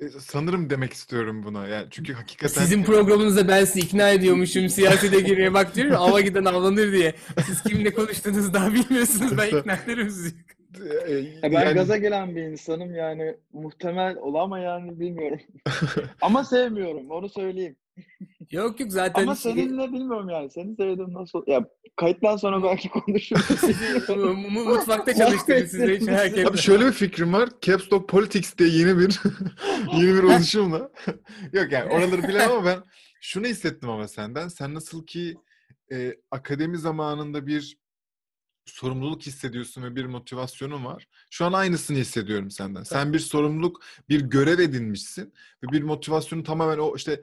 [0.01, 1.66] E, sanırım demek istiyorum buna.
[1.68, 6.45] Yani çünkü hakikaten Sizin programınızda ben sizi ikna ediyormuşum siyasete girmeye bak diyorum ava giden
[6.45, 7.14] avlanır diye.
[7.47, 10.35] Siz kiminle konuştuğunuzu daha bilmiyorsunuz ben ikna ederim sizi.
[11.07, 15.41] E, Ya ben yani- gaza gelen bir insanım yani muhtemel ol ama yani bilmiyorum.
[16.21, 17.77] ama sevmiyorum onu söyleyeyim.
[18.51, 20.51] Yok yok zaten Ama seninle bilmiyorum yani.
[20.51, 21.42] Seni sevdim nasıl?
[21.46, 23.62] Ya kayıttan sonra belki konuşuruz.
[24.66, 26.46] mutfakta çalıştırdım size hiç merak etmeyin.
[26.48, 27.48] Abi şöyle bir fikrim var.
[27.62, 29.20] Caps Lock Politics diye yeni bir
[29.92, 30.90] yeni bir oluşumla.
[31.53, 32.82] Yok yani oraları bilemem ama ben
[33.20, 34.48] şunu hissettim ama senden.
[34.48, 35.36] Sen nasıl ki
[35.92, 37.80] e, akademi zamanında bir
[38.64, 41.09] sorumluluk hissediyorsun ve bir motivasyonun var.
[41.30, 42.82] Şu an aynısını hissediyorum senden.
[42.82, 45.34] Sen bir sorumluluk, bir görev edinmişsin
[45.64, 47.22] ve bir motivasyonu tamamen o işte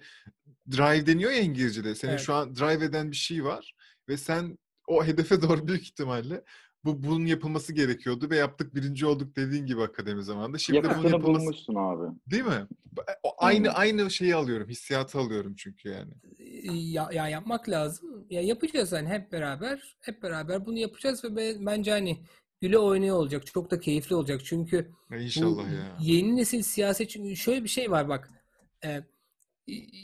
[0.72, 1.96] drive deniyor ya İngilizce'de.
[1.96, 2.20] Seni Evet.
[2.22, 3.74] şu an drive eden bir şey var
[4.10, 4.58] ve sen
[4.88, 6.44] o hedefe doğru büyük ihtimalle
[6.86, 10.58] bu bunun yapılması gerekiyordu ve yaptık birinci olduk dediğin gibi akademi zamanında.
[10.58, 12.16] Şimdi de bunun yapılması bulmuşsun abi.
[12.32, 12.68] değil mi?
[13.24, 13.72] O aynı Hı.
[13.72, 16.14] aynı şeyi alıyorum, hissiyatı alıyorum çünkü yani.
[16.92, 18.26] ya, ya yapmak lazım.
[18.30, 19.98] Ya yapacağız hani hep beraber.
[20.02, 22.24] Hep beraber bunu yapacağız ve be- bence hani
[22.62, 23.46] güle oynaya olacak.
[23.46, 24.42] Çok da keyifli olacak.
[24.46, 24.76] Çünkü
[25.12, 25.98] Ya bu inşallah ya.
[26.00, 28.30] yeni nesil siyaset çünkü şöyle bir şey var bak.
[28.86, 29.04] E,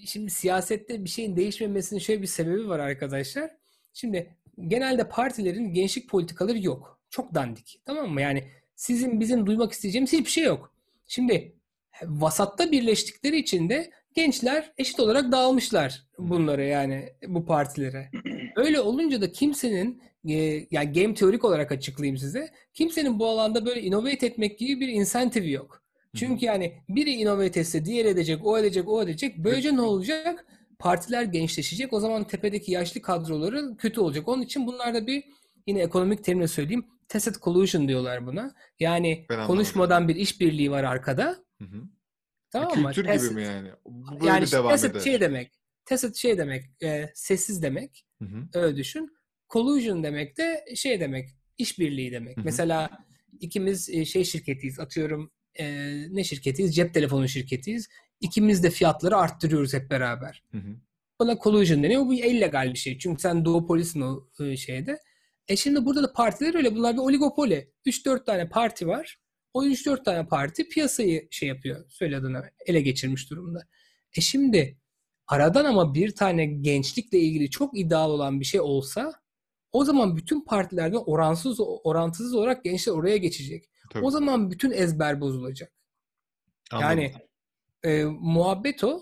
[0.05, 3.51] şimdi siyasette bir şeyin değişmemesinin şöyle bir sebebi var arkadaşlar.
[3.93, 4.35] Şimdi
[4.67, 6.99] genelde partilerin gençlik politikaları yok.
[7.09, 7.81] Çok dandik.
[7.85, 8.21] Tamam mı?
[8.21, 8.43] Yani
[8.75, 10.73] sizin bizim duymak isteyeceğimiz hiçbir şey yok.
[11.07, 11.55] Şimdi
[12.03, 18.11] vasatta birleştikleri için de gençler eşit olarak dağılmışlar bunlara yani bu partilere.
[18.55, 20.33] Öyle olunca da kimsenin e,
[20.71, 22.49] yani game teorik olarak açıklayayım size.
[22.73, 25.82] Kimsenin bu alanda böyle innovate etmek gibi bir incentive yok.
[26.15, 29.37] Çünkü yani biri innovate etse diğeri edecek, o edecek, o edecek.
[29.37, 30.45] Böylece ne olacak?
[30.79, 31.93] Partiler gençleşecek.
[31.93, 34.27] O zaman tepedeki yaşlı kadroları kötü olacak.
[34.27, 35.23] Onun için bunlarda bir
[35.67, 36.85] yine ekonomik terimle söyleyeyim.
[37.07, 38.55] Tacit collusion diyorlar buna.
[38.79, 41.37] Yani Ben konuşmadan bir işbirliği var arkada.
[41.61, 41.83] Hı hı.
[42.51, 42.91] Tamam mı?
[42.91, 43.69] Kültür gibi Tacit- mi yani?
[43.85, 44.99] Böyle yani devam tacit eder.
[44.99, 45.51] şey demek.
[45.85, 46.63] Tacit şey demek.
[46.83, 48.05] e, sessiz demek.
[48.21, 48.47] Hı hı.
[48.53, 49.09] Öyle düşün.
[49.49, 51.29] Collusion demek de şey demek.
[51.57, 52.37] işbirliği demek.
[52.37, 52.45] Hı hı.
[52.45, 52.89] Mesela
[53.39, 54.79] ikimiz e, şey şirketiyiz.
[54.79, 55.65] Atıyorum e,
[56.15, 56.75] ne şirketiyiz?
[56.75, 57.89] Cep telefonu şirketiyiz.
[58.21, 60.43] İkimiz de fiyatları arttırıyoruz hep beraber.
[60.51, 60.75] Hı hı.
[61.19, 62.05] Buna collusion deniyor.
[62.05, 62.97] Bu illegal bir şey.
[62.97, 64.99] Çünkü sen duopolisin o e, şeyde.
[65.47, 66.75] E şimdi burada da partiler öyle.
[66.75, 67.71] Bunlar bir oligopoli.
[67.85, 69.19] 3-4 tane parti var.
[69.53, 71.85] O 3-4 tane parti piyasayı şey yapıyor.
[71.89, 73.67] Söyle adına ele geçirmiş durumda.
[74.17, 74.77] E şimdi
[75.27, 79.13] aradan ama bir tane gençlikle ilgili çok iddialı olan bir şey olsa
[79.71, 83.69] o zaman bütün partilerden oransız orantısız olarak gençler oraya geçecek.
[83.93, 84.05] Tabii.
[84.05, 85.71] O zaman bütün ezber bozulacak.
[86.71, 86.89] Anladım.
[86.89, 87.13] Yani
[87.83, 89.01] e, muhabbet o.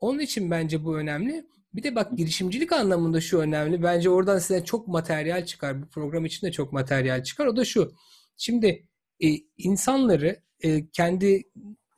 [0.00, 1.46] Onun için bence bu önemli.
[1.74, 3.82] Bir de bak girişimcilik anlamında şu önemli.
[3.82, 5.82] Bence oradan size çok materyal çıkar.
[5.82, 7.46] Bu program için de çok materyal çıkar.
[7.46, 7.92] O da şu.
[8.36, 8.86] Şimdi
[9.20, 11.42] e, insanları e, kendi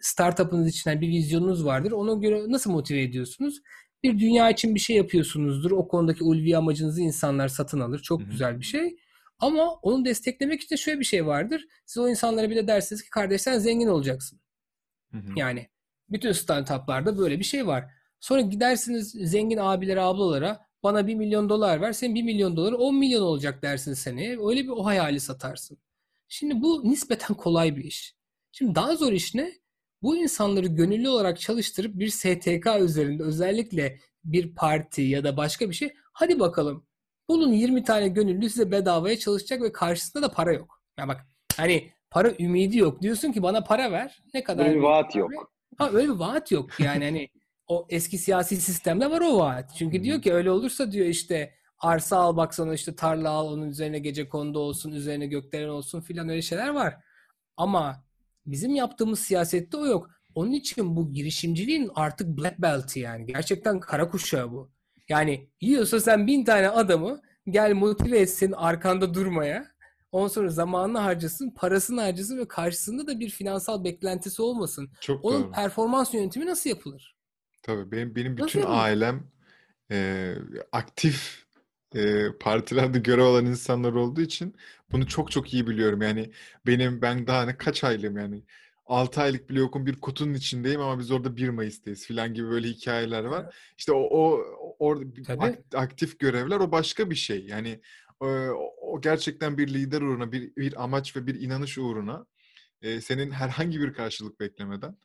[0.00, 1.92] startup'ınız için yani bir vizyonunuz vardır.
[1.92, 3.60] Ona göre nasıl motive ediyorsunuz?
[4.02, 5.70] Bir dünya için bir şey yapıyorsunuzdur.
[5.70, 7.98] O konudaki ulvi amacınızı insanlar satın alır.
[7.98, 8.30] Çok Hı hı.
[8.30, 8.96] güzel bir şey.
[9.40, 11.66] Ama onu desteklemek için şöyle bir şey vardır.
[11.86, 14.40] Siz o insanlara bir de dersiniz ki kardeş sen zengin olacaksın.
[15.12, 15.32] Hı hı.
[15.36, 15.68] Yani
[16.08, 17.84] bütün startuplarda böyle bir şey var.
[18.20, 21.92] Sonra gidersiniz zengin abilere, ablalara bana 1 milyon dolar ver.
[21.92, 24.38] Senin 1 milyon doları 10 milyon olacak dersin seneye.
[24.48, 25.78] Öyle bir o hayali satarsın.
[26.28, 28.16] Şimdi bu nispeten kolay bir iş.
[28.52, 29.52] Şimdi daha zor iş ne?
[30.02, 35.74] Bu insanları gönüllü olarak çalıştırıp bir STK üzerinde özellikle bir parti ya da başka bir
[35.74, 36.86] şey hadi bakalım
[37.30, 40.82] bulun 20 tane gönüllü size bedavaya çalışacak ve karşısında da para yok.
[40.98, 41.26] Ya bak
[41.56, 43.02] hani para ümidi yok.
[43.02, 44.22] Diyorsun ki bana para ver.
[44.34, 45.30] Ne kadar Böyle bir vaat yok.
[45.78, 47.28] Ha öyle bir vaat yok yani hani
[47.66, 49.74] o eski siyasi sistemde var o vaat.
[49.78, 50.02] Çünkü hı.
[50.02, 53.98] diyor ki öyle olursa diyor işte arsa al bak sana işte tarla al onun üzerine
[53.98, 56.96] gece kondu olsun üzerine gökdelen olsun filan öyle şeyler var.
[57.56, 58.04] Ama
[58.46, 60.10] bizim yaptığımız siyasette o yok.
[60.34, 63.26] Onun için bu girişimciliğin artık black belt'i yani.
[63.26, 64.70] Gerçekten kara kuşağı bu.
[65.10, 69.66] Yani yiyorsa sen bin tane adamı gel motive etsin arkanda durmaya.
[70.12, 74.90] Ondan sonra zamanını harcasın, parasını harcasın ve karşısında da bir finansal beklentisi olmasın.
[75.00, 75.52] Çok Onun doğru.
[75.52, 77.16] performans yönetimi nasıl yapılır?
[77.62, 78.78] Tabii benim benim Nasıl bütün yapılır?
[78.78, 79.24] ailem
[79.90, 80.34] e,
[80.72, 81.44] aktif
[81.94, 84.56] e, partilerde görev alan insanlar olduğu için
[84.92, 86.02] bunu çok çok iyi biliyorum.
[86.02, 86.30] Yani
[86.66, 88.42] benim ben daha ne kaç aylığım yani
[88.86, 92.68] 6 aylık bile yokum bir kutunun içindeyim ama biz orada 1 Mayıs'tayız falan gibi böyle
[92.68, 93.56] hikayeler var.
[93.78, 94.40] İşte o, o
[94.80, 95.44] orada bir Tabii.
[95.44, 97.46] ak- aktif görevler o başka bir şey.
[97.46, 97.80] Yani
[98.22, 102.26] e, o, o gerçekten bir lider uğruna bir, bir amaç ve bir inanış uğruna
[102.82, 104.96] e, senin herhangi bir karşılık beklemeden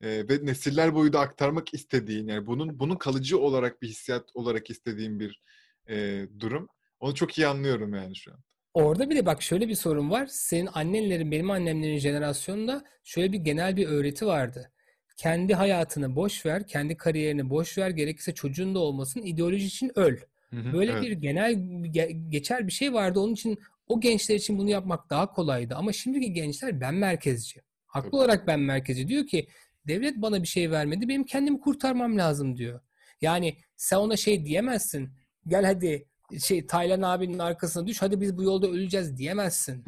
[0.00, 4.70] e, ve nesiller boyu da aktarmak istediğin yani bunun bunun kalıcı olarak bir hissiyat olarak
[4.70, 5.42] istediğin bir
[5.88, 6.68] e, durum.
[7.00, 8.38] Onu çok iyi anlıyorum yani şu an.
[8.74, 10.26] Orada bir de bak şöyle bir sorun var.
[10.30, 14.72] Senin annenlerin, benim annemlerin jenerasyonunda şöyle bir genel bir öğreti vardı.
[15.18, 20.16] Kendi hayatını boş ver, kendi kariyerini boş ver, gerekirse çocuğun da olmasın, ideoloji için öl.
[20.52, 21.02] Böyle evet.
[21.02, 23.20] bir genel ge- geçer bir şey vardı.
[23.20, 23.58] Onun için
[23.88, 25.74] o gençler için bunu yapmak daha kolaydı.
[25.74, 27.60] Ama şimdiki gençler ben merkezci.
[27.86, 28.16] Haklı Tabii.
[28.16, 29.08] olarak ben merkezci.
[29.08, 29.48] Diyor ki
[29.86, 31.08] devlet bana bir şey vermedi.
[31.08, 32.80] Benim kendimi kurtarmam lazım diyor.
[33.20, 35.10] Yani sen ona şey diyemezsin.
[35.46, 36.06] Gel hadi
[36.44, 38.02] şey Taylan abinin arkasına düş.
[38.02, 39.84] Hadi biz bu yolda öleceğiz diyemezsin.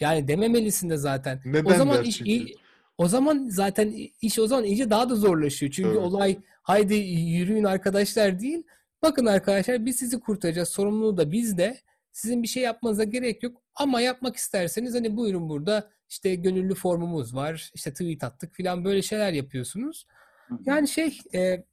[0.00, 1.40] Yani dememelisin de zaten.
[1.44, 2.59] Neden o zaman iş çünkü?
[3.00, 5.72] O zaman zaten iş o zaman iyice daha da zorlaşıyor.
[5.72, 5.98] Çünkü Tabii.
[5.98, 8.62] olay haydi yürüyün arkadaşlar değil.
[9.02, 10.68] Bakın arkadaşlar biz sizi kurtaracağız.
[10.68, 11.80] Sorumluluğu da bizde.
[12.12, 13.62] Sizin bir şey yapmanıza gerek yok.
[13.74, 17.70] Ama yapmak isterseniz hani buyurun burada işte gönüllü formumuz var.
[17.74, 20.06] İşte tweet attık falan böyle şeyler yapıyorsunuz.
[20.66, 21.64] Yani şey e,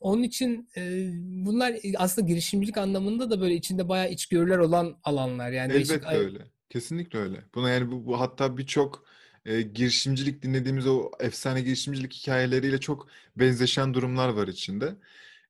[0.00, 1.10] onun için e,
[1.46, 5.50] bunlar aslında girişimcilik anlamında da böyle içinde bayağı içgörüler olan alanlar.
[5.50, 6.38] Yani değişik Elbette öyle.
[6.70, 7.44] Kesinlikle öyle.
[7.54, 9.03] Buna yani bu, bu hatta birçok
[9.46, 14.94] e, girişimcilik dinlediğimiz o efsane girişimcilik hikayeleriyle çok benzeşen durumlar var içinde.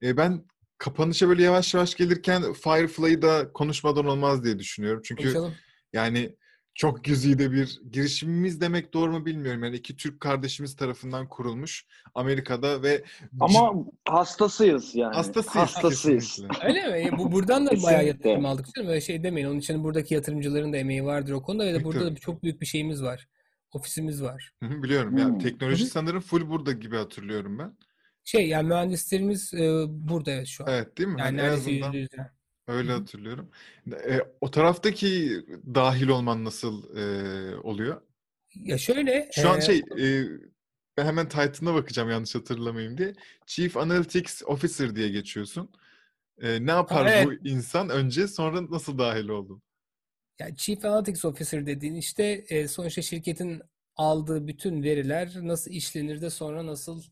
[0.02, 0.42] E, ben
[0.78, 5.00] kapanışa böyle yavaş yavaş gelirken Firefly'ı da konuşmadan olmaz diye düşünüyorum.
[5.04, 5.54] Çünkü konuşalım.
[5.92, 6.34] yani
[6.74, 9.64] çok güzide bir girişimimiz demek doğru mu bilmiyorum.
[9.64, 13.04] Yani iki Türk kardeşimiz tarafından kurulmuş Amerika'da ve
[13.40, 13.72] Ama
[14.08, 15.14] hastasıyız yani.
[15.14, 16.24] hastasıyız Hastasıyız.
[16.30, 16.66] kesinlikle.
[16.68, 17.08] Öyle mi?
[17.08, 18.66] E, Bu buradan da bayağı yatırım aldık.
[18.78, 19.46] Öyle şey demeyin.
[19.48, 22.60] Onun için buradaki yatırımcıların da emeği vardır o konuda ve de burada da çok büyük
[22.60, 23.28] bir şeyimiz var.
[23.74, 24.52] Ofisimiz var.
[24.62, 25.16] Hı hı, Biliyorum.
[25.16, 25.38] Hmm.
[25.38, 27.76] teknoloji sanırım full burada gibi hatırlıyorum ben.
[28.24, 30.72] Şey yani mühendislerimiz e, burada evet şu an.
[30.72, 31.20] Evet değil mi?
[31.20, 32.28] Yani Hani en azından yüzde yüz yani.
[32.68, 33.50] öyle Hı hatırlıyorum.
[33.92, 35.40] E, o taraftaki
[35.74, 38.00] dahil olman nasıl e, oluyor?
[38.54, 40.24] Ya şöyle Şu an e, şey e,
[40.96, 43.14] ben hemen title'ına bakacağım yanlış hatırlamayayım diye.
[43.46, 45.70] Chief Analytics Officer diye geçiyorsun.
[46.42, 47.26] E, ne yapar evet.
[47.26, 49.62] bu insan önce sonra nasıl dahil oldun?
[50.38, 53.62] Ya Chief Analytics Officer dediğin işte e, sonuçta şirketin
[53.96, 57.02] aldığı bütün veriler nasıl işlenir de sonra nasıl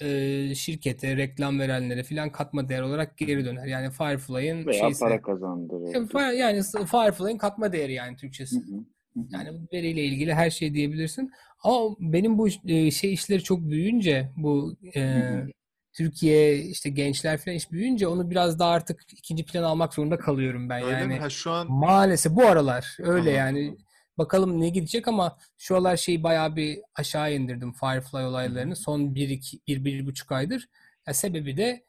[0.00, 3.66] e, şirkete, reklam verenlere filan katma değer olarak geri döner.
[3.66, 6.32] Yani Firefly'ın Veya şeyse para kazandırır.
[6.32, 8.56] Yani Firefly'ın katma değeri yani Türkçesi.
[8.56, 8.84] Hı hı.
[9.30, 11.30] Yani veriyle ilgili her şey diyebilirsin.
[11.62, 15.46] Ama benim bu e, şey işleri çok büyüyünce bu e, Hı hı.
[15.92, 20.68] Türkiye işte gençler falan iş büyüyünce onu biraz daha artık ikinci plan almak zorunda kalıyorum
[20.68, 21.12] ben Öyle mi?
[21.12, 21.18] yani.
[21.18, 23.34] Ha şu an Maalesef bu aralar öyle Anladım.
[23.34, 23.76] yani.
[24.18, 28.76] Bakalım ne gidecek ama şu aralar şeyi bayağı bir aşağı indirdim Firefly olaylarını.
[28.76, 30.68] Son bir, iki, bir, bir buçuk aydır.
[31.06, 31.84] Ya sebebi de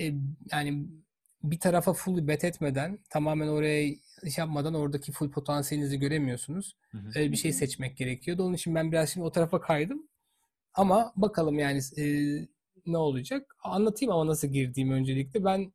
[0.00, 0.12] e,
[0.52, 0.86] yani
[1.42, 6.76] bir tarafa full bet etmeden tamamen oraya iş yapmadan oradaki full potansiyelinizi göremiyorsunuz.
[6.90, 7.08] Hı hı.
[7.14, 8.42] Öyle bir şey seçmek gerekiyordu.
[8.44, 10.08] Onun için ben biraz şimdi o tarafa kaydım.
[10.74, 12.04] Ama bakalım yani e,
[12.86, 13.56] ne olacak?
[13.62, 15.44] Anlatayım ama nasıl girdiğimi öncelikle.
[15.44, 15.72] Ben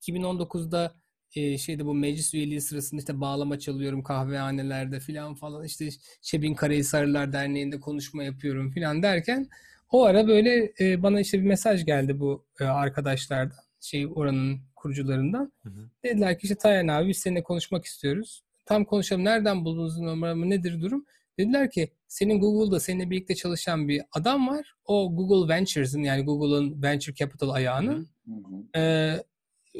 [0.00, 0.94] 2019'da
[1.34, 5.88] e, şeyde bu meclis üyeliği sırasında işte bağlama çalıyorum kahvehanelerde filan falan işte
[6.22, 9.48] Şebin Karahisarlılar Derneği'nde konuşma yapıyorum filan derken
[9.90, 15.52] o ara böyle e, bana işte bir mesaj geldi bu e, arkadaşlardan şey oranın kurucularından.
[15.62, 15.90] Hı hı.
[16.04, 18.42] Dediler ki işte Tayan abi biz seninle konuşmak istiyoruz.
[18.66, 19.24] Tam konuşalım.
[19.24, 20.50] Nereden buldunuz numaramı?
[20.50, 21.06] Nedir durum?
[21.38, 24.74] Dediler ki senin Google'da seninle birlikte çalışan bir adam var.
[24.84, 28.78] O Google Ventures'ın yani Google'ın Venture Capital ayağının Hı hı.
[28.80, 29.14] e,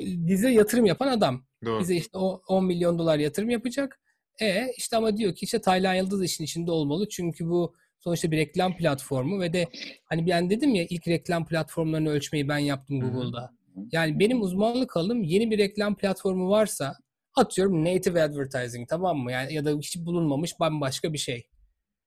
[0.05, 1.45] bize yatırım yapan adam.
[1.65, 1.81] Doğru.
[1.81, 4.01] Bize işte o 10 milyon dolar yatırım yapacak.
[4.41, 7.09] E işte ama diyor ki işte Taylan Yıldız işin içinde olmalı.
[7.09, 9.69] Çünkü bu sonuçta bir reklam platformu ve de
[10.05, 13.01] hani ben dedim ya ilk reklam platformlarını ölçmeyi ben yaptım.
[13.01, 13.53] Google'da.
[13.93, 16.95] Yani benim uzmanlık alanım yeni bir reklam platformu varsa
[17.35, 19.33] atıyorum native advertising tamam mı?
[19.33, 21.52] Yani ya da hiç bulunmamış bambaşka bir şey.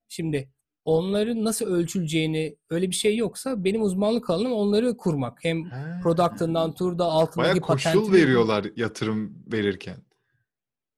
[0.08, 0.48] Şimdi
[0.84, 5.44] onların nasıl ölçüleceğini öyle bir şey yoksa benim uzmanlık alanım onları kurmak.
[5.44, 6.00] Hem Ha.
[6.02, 9.96] product'ından tur da altındaki Bayağı koşul patentini- veriyorlar yatırım verirken.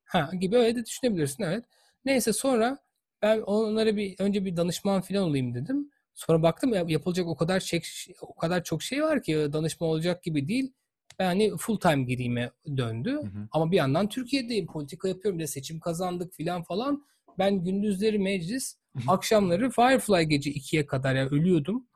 [0.04, 1.64] Ha gibi öyle de düşünebilirsin evet.
[2.04, 2.78] Neyse sonra
[3.22, 5.90] ben onlara bir önce bir danışman falan olayım dedim.
[6.14, 7.80] Sonra baktım ya yapılacak o kadar şey,
[8.22, 10.72] o kadar çok şey var ki danışman olacak gibi değil.
[11.18, 13.10] Ben hani full time gireyime döndü.
[13.12, 13.48] Hı hı.
[13.52, 14.66] Ama bir yandan Türkiye'deyim.
[14.66, 15.40] Politika yapıyorum.
[15.40, 17.04] De seçim kazandık filan falan.
[17.38, 18.76] Ben gündüzleri meclis,
[19.08, 21.86] akşamları Firefly gece 2'ye kadar ya ölüyordum.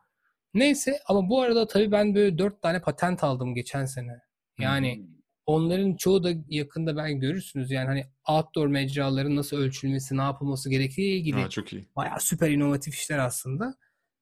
[0.55, 4.21] Neyse ama bu arada tabii ben böyle 4 tane patent aldım geçen sene.
[4.59, 5.07] Yani
[5.47, 7.71] onların çoğu da yakında ben görürsünüz.
[7.71, 11.89] Yani hani outdoor mecraların nasıl ölçülmesi, ne yapılması gerektiği ilgili Ha, çok iyi.
[11.97, 13.75] bayağı süper inovatif işler aslında.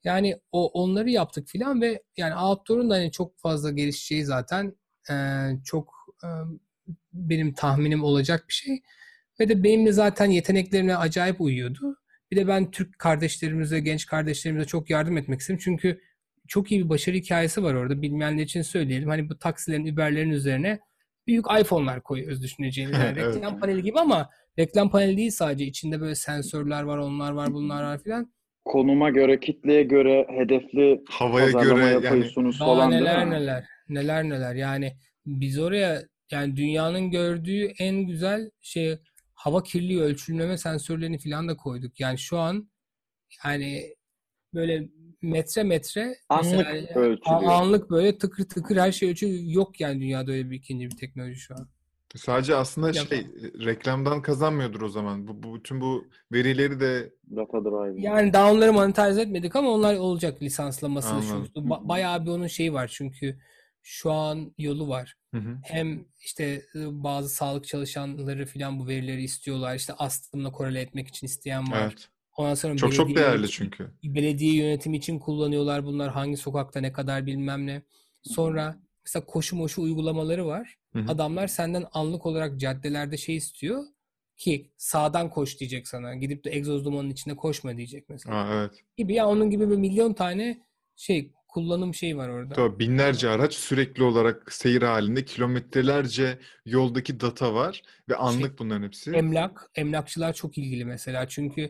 [0.05, 4.77] Yani o onları yaptık filan ve yani outdoor'un da hani çok fazla gelişeceği zaten
[5.11, 5.15] e,
[5.65, 6.29] çok e,
[7.13, 8.83] benim tahminim olacak bir şey.
[9.41, 11.97] Ve de benim de zaten yeteneklerime acayip uyuyordu.
[12.31, 15.61] Bir de ben Türk kardeşlerimize, genç kardeşlerimize çok yardım etmek istedim.
[15.65, 16.01] Çünkü
[16.49, 18.03] çok iyi bir başarı hikayesi var orada.
[18.03, 19.09] Bilmeyenler için söyleyelim.
[19.09, 20.81] Hani bu taksilerin, Uber'lerin üzerine
[21.27, 22.93] büyük iPhone'lar koyuyoruz düşüneceğiniz.
[22.99, 23.37] Yani Evet.
[23.37, 25.65] reklam paneli gibi ama reklam paneli değil sadece.
[25.65, 28.33] İçinde böyle sensörler var, onlar var, bunlar var filan.
[28.65, 34.55] Konuma göre, kitleye göre hedefli Havaya göre yani yapıyorsunuz Daha falan neler neler, neler neler.
[34.55, 34.93] Yani
[35.27, 38.99] biz oraya yani dünyanın gördüğü en güzel şey
[39.41, 42.01] hava kirliliği ölçülmeme sensörlerini falan da koyduk.
[42.01, 42.71] Yani şu an
[43.45, 43.97] yani
[44.55, 44.89] böyle
[45.23, 47.43] metre metre Anlık mesela ölçülüyor.
[47.53, 49.33] anlık böyle tıkır tıkır her şey ölçüyor.
[49.43, 51.69] Yok yani dünyada öyle bir ikinci bir teknoloji şu an.
[52.17, 53.27] sadece aslında Ya- şey
[53.65, 55.29] reklamdan kazanmıyordur o zaman.
[55.29, 58.01] Bu, bu bütün bu verileri de Data drive.
[58.03, 61.09] Yani daha onları monetize etmedik ama onlar olacak lisanslaması.
[61.23, 63.39] Şu, ba- bayağı bir onun şeyi var çünkü
[63.83, 65.17] şu an yolu var.
[65.35, 65.59] Hı hı.
[65.63, 69.75] hem işte bazı sağlık çalışanları filan bu verileri istiyorlar.
[69.77, 71.83] İşte astımla korele etmek için isteyen var.
[71.83, 72.09] Evet.
[72.37, 73.91] Ondan sonra Çok çok değerli yönetimi- çünkü.
[74.05, 76.11] belediye yönetimi için kullanıyorlar bunlar.
[76.11, 77.83] Hangi sokakta ne kadar bilmem ne.
[78.23, 80.77] Sonra mesela koşu moşu uygulamaları var.
[80.93, 81.05] Hı hı.
[81.13, 83.85] Adamlar senden anlık olarak caddelerde şey istiyor
[84.37, 86.15] ki sağdan koş diyecek sana.
[86.15, 88.37] Gidip de egzoz dumanın içinde koşma diyecek mesela.
[88.37, 88.85] Aa, evet.
[88.97, 90.61] Gibi ya onun gibi bir milyon tane
[90.97, 92.55] şey kullanım şeyi var orada.
[92.55, 99.11] Tabii binlerce araç sürekli olarak seyir halinde kilometrelerce yoldaki data var ve anlık bunların hepsi.
[99.11, 101.63] Emlak, emlakçılar çok ilgili mesela çünkü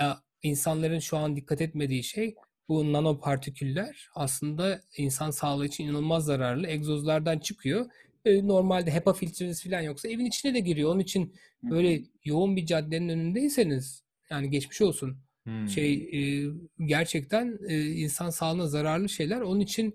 [0.00, 0.04] e,
[0.42, 2.34] insanların şu an dikkat etmediği şey
[2.68, 6.66] bu nanopartiküller aslında insan sağlığı için inanılmaz zararlı.
[6.66, 7.86] Egzozlardan çıkıyor.
[8.24, 10.90] E, normalde HEPA filtreniz falan yoksa evin içine de giriyor.
[10.90, 15.18] Onun için böyle yoğun bir caddenin önündeyseniz yani geçmiş olsun.
[15.44, 15.68] Hmm.
[15.68, 16.50] Şey e,
[16.86, 19.40] gerçekten e, insan sağlığına zararlı şeyler.
[19.40, 19.94] Onun için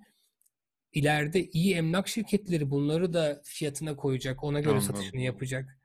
[0.93, 4.43] ileride iyi emlak şirketleri bunları da fiyatına koyacak.
[4.43, 4.95] Ona göre Anladım.
[4.95, 5.77] satışını yapacak.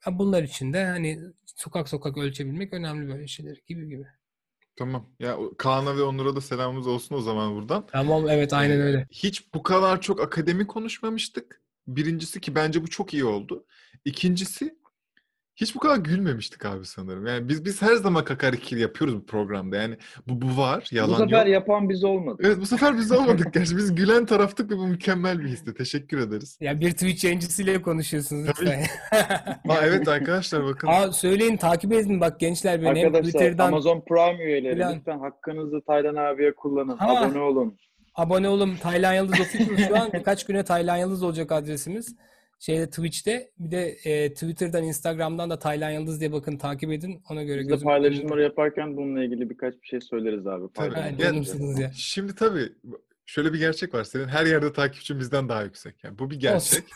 [0.00, 4.04] Ha, Bunlar için de hani sokak sokak ölçebilmek önemli böyle şeyler gibi gibi.
[4.76, 5.10] Tamam.
[5.18, 7.86] Ya Kaan'a ve Onur'a da selamımız olsun o zaman buradan.
[7.86, 9.06] Tamam evet aynen Ee, öyle.
[9.10, 11.62] Hiç bu kadar çok akademi konuşmamıştık.
[11.86, 13.66] Birincisi ki bence bu çok iyi oldu.
[14.04, 14.78] İkincisi
[15.56, 17.26] hiç bu kadar gülmemiştik abi sanırım.
[17.26, 19.76] Yani biz biz her zaman kakarikir yapıyoruz bu programda.
[19.76, 19.96] Yani
[20.28, 21.54] bu bu var, Bu yalan sefer yok.
[21.54, 22.40] yapan biz olmadık.
[22.44, 23.76] Evet bu sefer biz olmadık gerçi.
[23.76, 25.74] Biz gülen taraftık ve bu mükemmel bir histi.
[25.74, 26.58] Teşekkür ederiz.
[26.60, 28.84] Ya bir Twitch yayıncısıyla konuşuyorsunuz lütfen.
[29.68, 30.88] Aa, evet arkadaşlar bakın.
[30.88, 34.96] Aa, söyleyin takip edin bak gençler beni Arkadaşlar Twitter'dan Amazon Prime üyeleri Falan.
[34.96, 36.96] lütfen hakkınızı Taylan abiye kullanın.
[36.96, 37.08] Ha.
[37.08, 37.76] Abone olun.
[38.14, 38.76] Abone olun.
[38.82, 42.16] Taylan Yıldız Official şu an birkaç güne Taylan Yıldız olacak adresimiz.
[42.60, 47.22] Şeyde Twitch'te bir de e, Twitter'dan Instagram'dan da Taylan Yıldız diye bakın takip edin.
[47.30, 50.72] Ona göre Biz de paylaşımları yaparken bununla ilgili birkaç bir şey söyleriz abi.
[50.74, 50.94] Tabii.
[50.94, 51.92] Paylaşımları Ya-.
[51.94, 52.72] Şimdi tabii
[53.26, 54.04] şöyle bir gerçek var.
[54.04, 56.04] Senin her yerde takipçin bizden daha yüksek.
[56.04, 56.84] Yani bu bir gerçek.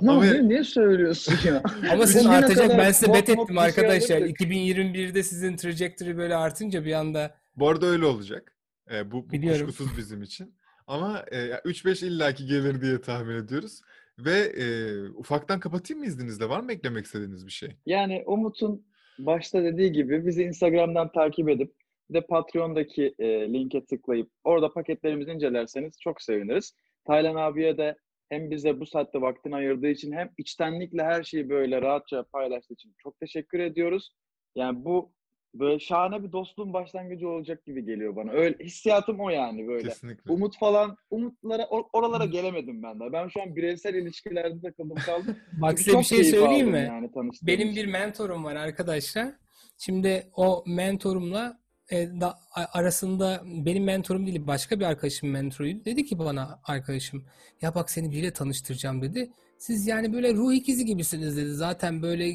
[0.00, 1.62] Ne Ama- niye, niye söylüyorsun ya?
[1.90, 4.16] Ama sizin artacak ben size bet ettim şey arkadaşlar.
[4.16, 4.40] alırdık.
[4.40, 8.56] 2021'de sizin trajectory böyle artınca bir anda Bu arada öyle olacak.
[8.90, 9.66] Ee, bu, bu Biliyorum.
[9.66, 10.54] kuşkusuz bizim için.
[10.86, 13.80] Ama e, ya 3-5 illaki gelir diye tahmin ediyoruz.
[14.18, 14.64] Ve e,
[15.08, 16.48] ufaktan kapatayım mı izninizle?
[16.48, 17.70] Var mı eklemek istediğiniz bir şey?
[17.86, 18.86] Yani Umut'un
[19.18, 21.74] başta dediği gibi bizi Instagram'dan takip edip
[22.10, 26.74] bir de Patreon'daki e, linke tıklayıp orada paketlerimizi incelerseniz çok seviniriz.
[27.06, 27.96] Taylan abiye de
[28.28, 32.94] hem bize bu saatte vaktini ayırdığı için hem içtenlikle her şeyi böyle rahatça paylaştığı için
[32.98, 34.10] çok teşekkür ediyoruz.
[34.54, 35.12] Yani bu
[35.58, 38.32] böyle şahane bir dostluğun başlangıcı olacak gibi geliyor bana.
[38.32, 39.88] Öyle hissiyatım o yani böyle.
[39.88, 40.32] Kesinlikle.
[40.32, 43.12] Umut falan, umutlara or- oralara gelemedim ben daha.
[43.12, 45.36] Ben şu an bireysel ilişkilerde takıldım kaldım.
[45.52, 46.86] bak size bir şey söyleyeyim mi?
[46.88, 47.10] Yani
[47.42, 47.76] Benim için.
[47.76, 49.32] bir mentorum var arkadaşlar.
[49.78, 51.58] Şimdi o mentorumla
[51.90, 52.38] e, da,
[52.72, 55.84] arasında benim mentorum değil başka bir arkadaşım mentoruydu.
[55.84, 57.24] Dedi ki bana arkadaşım
[57.62, 59.30] ya bak seni biriyle tanıştıracağım dedi.
[59.58, 61.50] Siz yani böyle ruh ikizi gibisiniz dedi.
[61.50, 62.28] Zaten böyle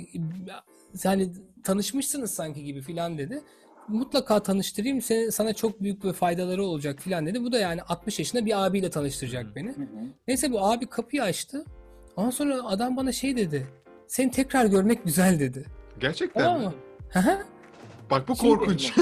[1.03, 1.31] yani
[1.63, 3.41] tanışmışsınız sanki gibi filan dedi.
[3.87, 7.43] Mutlaka tanıştırayım seni, sana çok büyük bir faydaları olacak filan dedi.
[7.43, 9.69] Bu da yani 60 yaşında bir abiyle tanıştıracak beni.
[9.69, 9.75] Hı.
[10.27, 11.65] Neyse bu abi kapıyı açtı.
[12.15, 13.67] Ondan sonra adam bana şey dedi.
[14.07, 15.65] Seni tekrar görmek güzel dedi.
[15.99, 16.65] Gerçekten Tamam mi?
[16.65, 16.73] mı?
[17.09, 17.45] Hı.
[18.11, 18.93] Bak bu korkunç.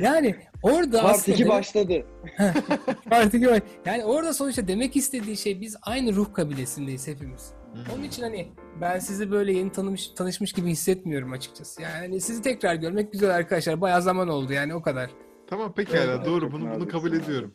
[0.00, 2.06] Yani Orada Part aslında 2 başladı.
[3.10, 7.50] Part iki baş- Yani orada sonuçta demek istediği şey biz aynı ruh kabilesindeyiz hepimiz.
[7.94, 11.82] Onun için hani ben sizi böyle yeni tanımış tanışmış gibi hissetmiyorum açıkçası.
[11.82, 13.80] Yani sizi tekrar görmek güzel arkadaşlar.
[13.80, 15.10] Bayağı zaman oldu yani o kadar.
[15.46, 17.16] Tamam pekala Evet, doğru bunu bunu kabul abi.
[17.16, 17.52] ediyorum.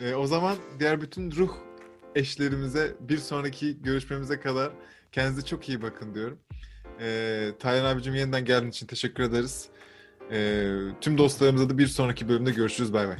[0.00, 1.50] Ee, o zaman diğer bütün ruh
[2.14, 4.72] eşlerimize bir sonraki görüşmemize kadar
[5.12, 6.38] kendinize çok iyi bakın diyorum.
[7.00, 9.68] Ee, Taylan abicim yeniden geldiğin için teşekkür ederiz.
[10.30, 10.68] Ee,
[11.00, 12.92] tüm dostlarımıza da bir sonraki bölümde görüşürüz.
[12.92, 13.16] Bay bay.